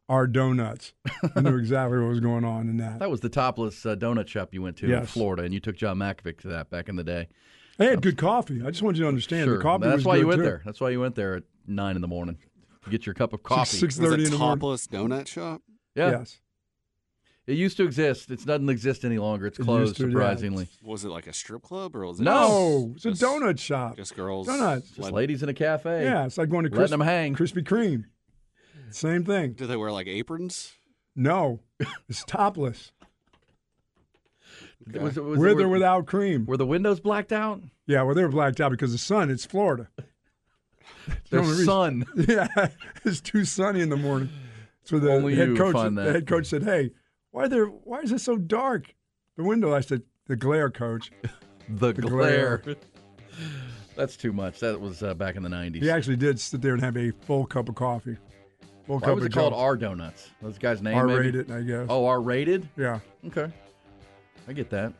[0.08, 0.92] our donuts.
[1.36, 2.98] I knew exactly what was going on in that.
[2.98, 5.76] That was the topless uh, donut shop you went to in Florida, and you took
[5.76, 7.28] John Malkovich to that back in the day.
[7.78, 8.60] They had good coffee.
[8.64, 10.38] I just wanted you to understand sure, the coffee that's was why good you went
[10.40, 10.44] too.
[10.44, 10.62] there.
[10.64, 12.38] That's why you went there at nine in the morning
[12.84, 13.76] to get your cup of coffee.
[13.78, 14.58] Six thirty Was in the morning.
[14.60, 15.62] topless donut shop?
[15.94, 16.40] yeah, Yes.
[17.46, 18.30] it used to exist.
[18.30, 19.46] It doesn't exist any longer.
[19.46, 20.10] It's closed, used to, yeah.
[20.12, 20.68] surprisingly.
[20.82, 23.96] Was it like a strip club or was it No, it's a donut shop.
[23.96, 24.46] Just girls.
[24.48, 24.88] Donuts.
[24.88, 26.04] Just let- ladies in a cafe.
[26.04, 27.34] yeah, it's like going to letting them hang.
[27.34, 28.04] Krispy Kreme.
[28.92, 29.52] Same thing.
[29.52, 30.72] Do they wear like aprons?
[31.16, 31.60] No,
[32.08, 32.92] it's topless.
[34.92, 36.46] Was, it- was With it- or without cream.
[36.46, 37.60] Were the windows blacked out?
[37.86, 39.30] Yeah, well, they were blacked out because the sun.
[39.30, 39.88] It's Florida.
[41.30, 42.04] The There's sun.
[42.28, 42.48] Yeah,
[43.04, 44.28] it's too sunny in the morning.
[44.84, 46.90] So the Only head coach, find the head coach said, "Hey,
[47.30, 47.66] why there?
[47.66, 48.94] Why is it so dark?
[49.36, 51.10] The window." I said, "The glare, coach."
[51.68, 52.58] The, The glare.
[52.58, 52.76] glare.
[53.96, 54.60] That's too much.
[54.60, 55.82] That was uh, back in the 90s.
[55.82, 58.16] He actually did sit there and have a full cup of coffee.
[59.00, 60.30] Full Why was it called R Donuts?
[60.40, 61.12] Those guys' name maybe?
[61.12, 61.86] R-rated, I guess.
[61.88, 62.68] Oh, R rated?
[62.76, 63.50] Yeah, Okay.
[64.48, 64.92] I get that.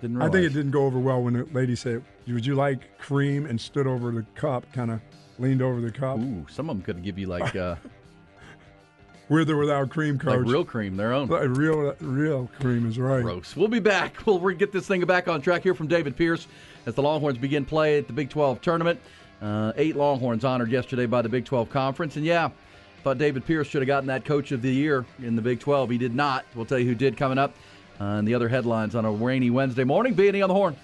[0.00, 2.98] Didn't I think it didn't go over well when the lady said, "Would you like
[2.98, 5.00] cream?" and stood over the cup, kind of
[5.38, 6.18] leaned over the cup.
[6.18, 7.76] Ooh, some of them could give you like uh,
[9.28, 11.28] With or without cream, like real cream, their own.
[11.28, 13.22] Like real, real cream is right.
[13.22, 13.54] Gross.
[13.54, 14.14] We'll be back.
[14.26, 16.46] We'll get this thing back on track here from David Pierce
[16.86, 18.98] as the Longhorns begin play at the Big 12 tournament.
[19.42, 22.16] Uh, eight Longhorns honored yesterday by the Big 12 Conference.
[22.16, 22.48] And yeah,
[23.08, 25.88] Thought David Pierce should have gotten that Coach of the Year in the Big 12.
[25.88, 26.44] He did not.
[26.54, 27.54] We'll tell you who did coming up.
[27.98, 30.14] Uh, and the other headlines on a rainy Wednesday morning.
[30.14, 30.76] Beanie on the horn.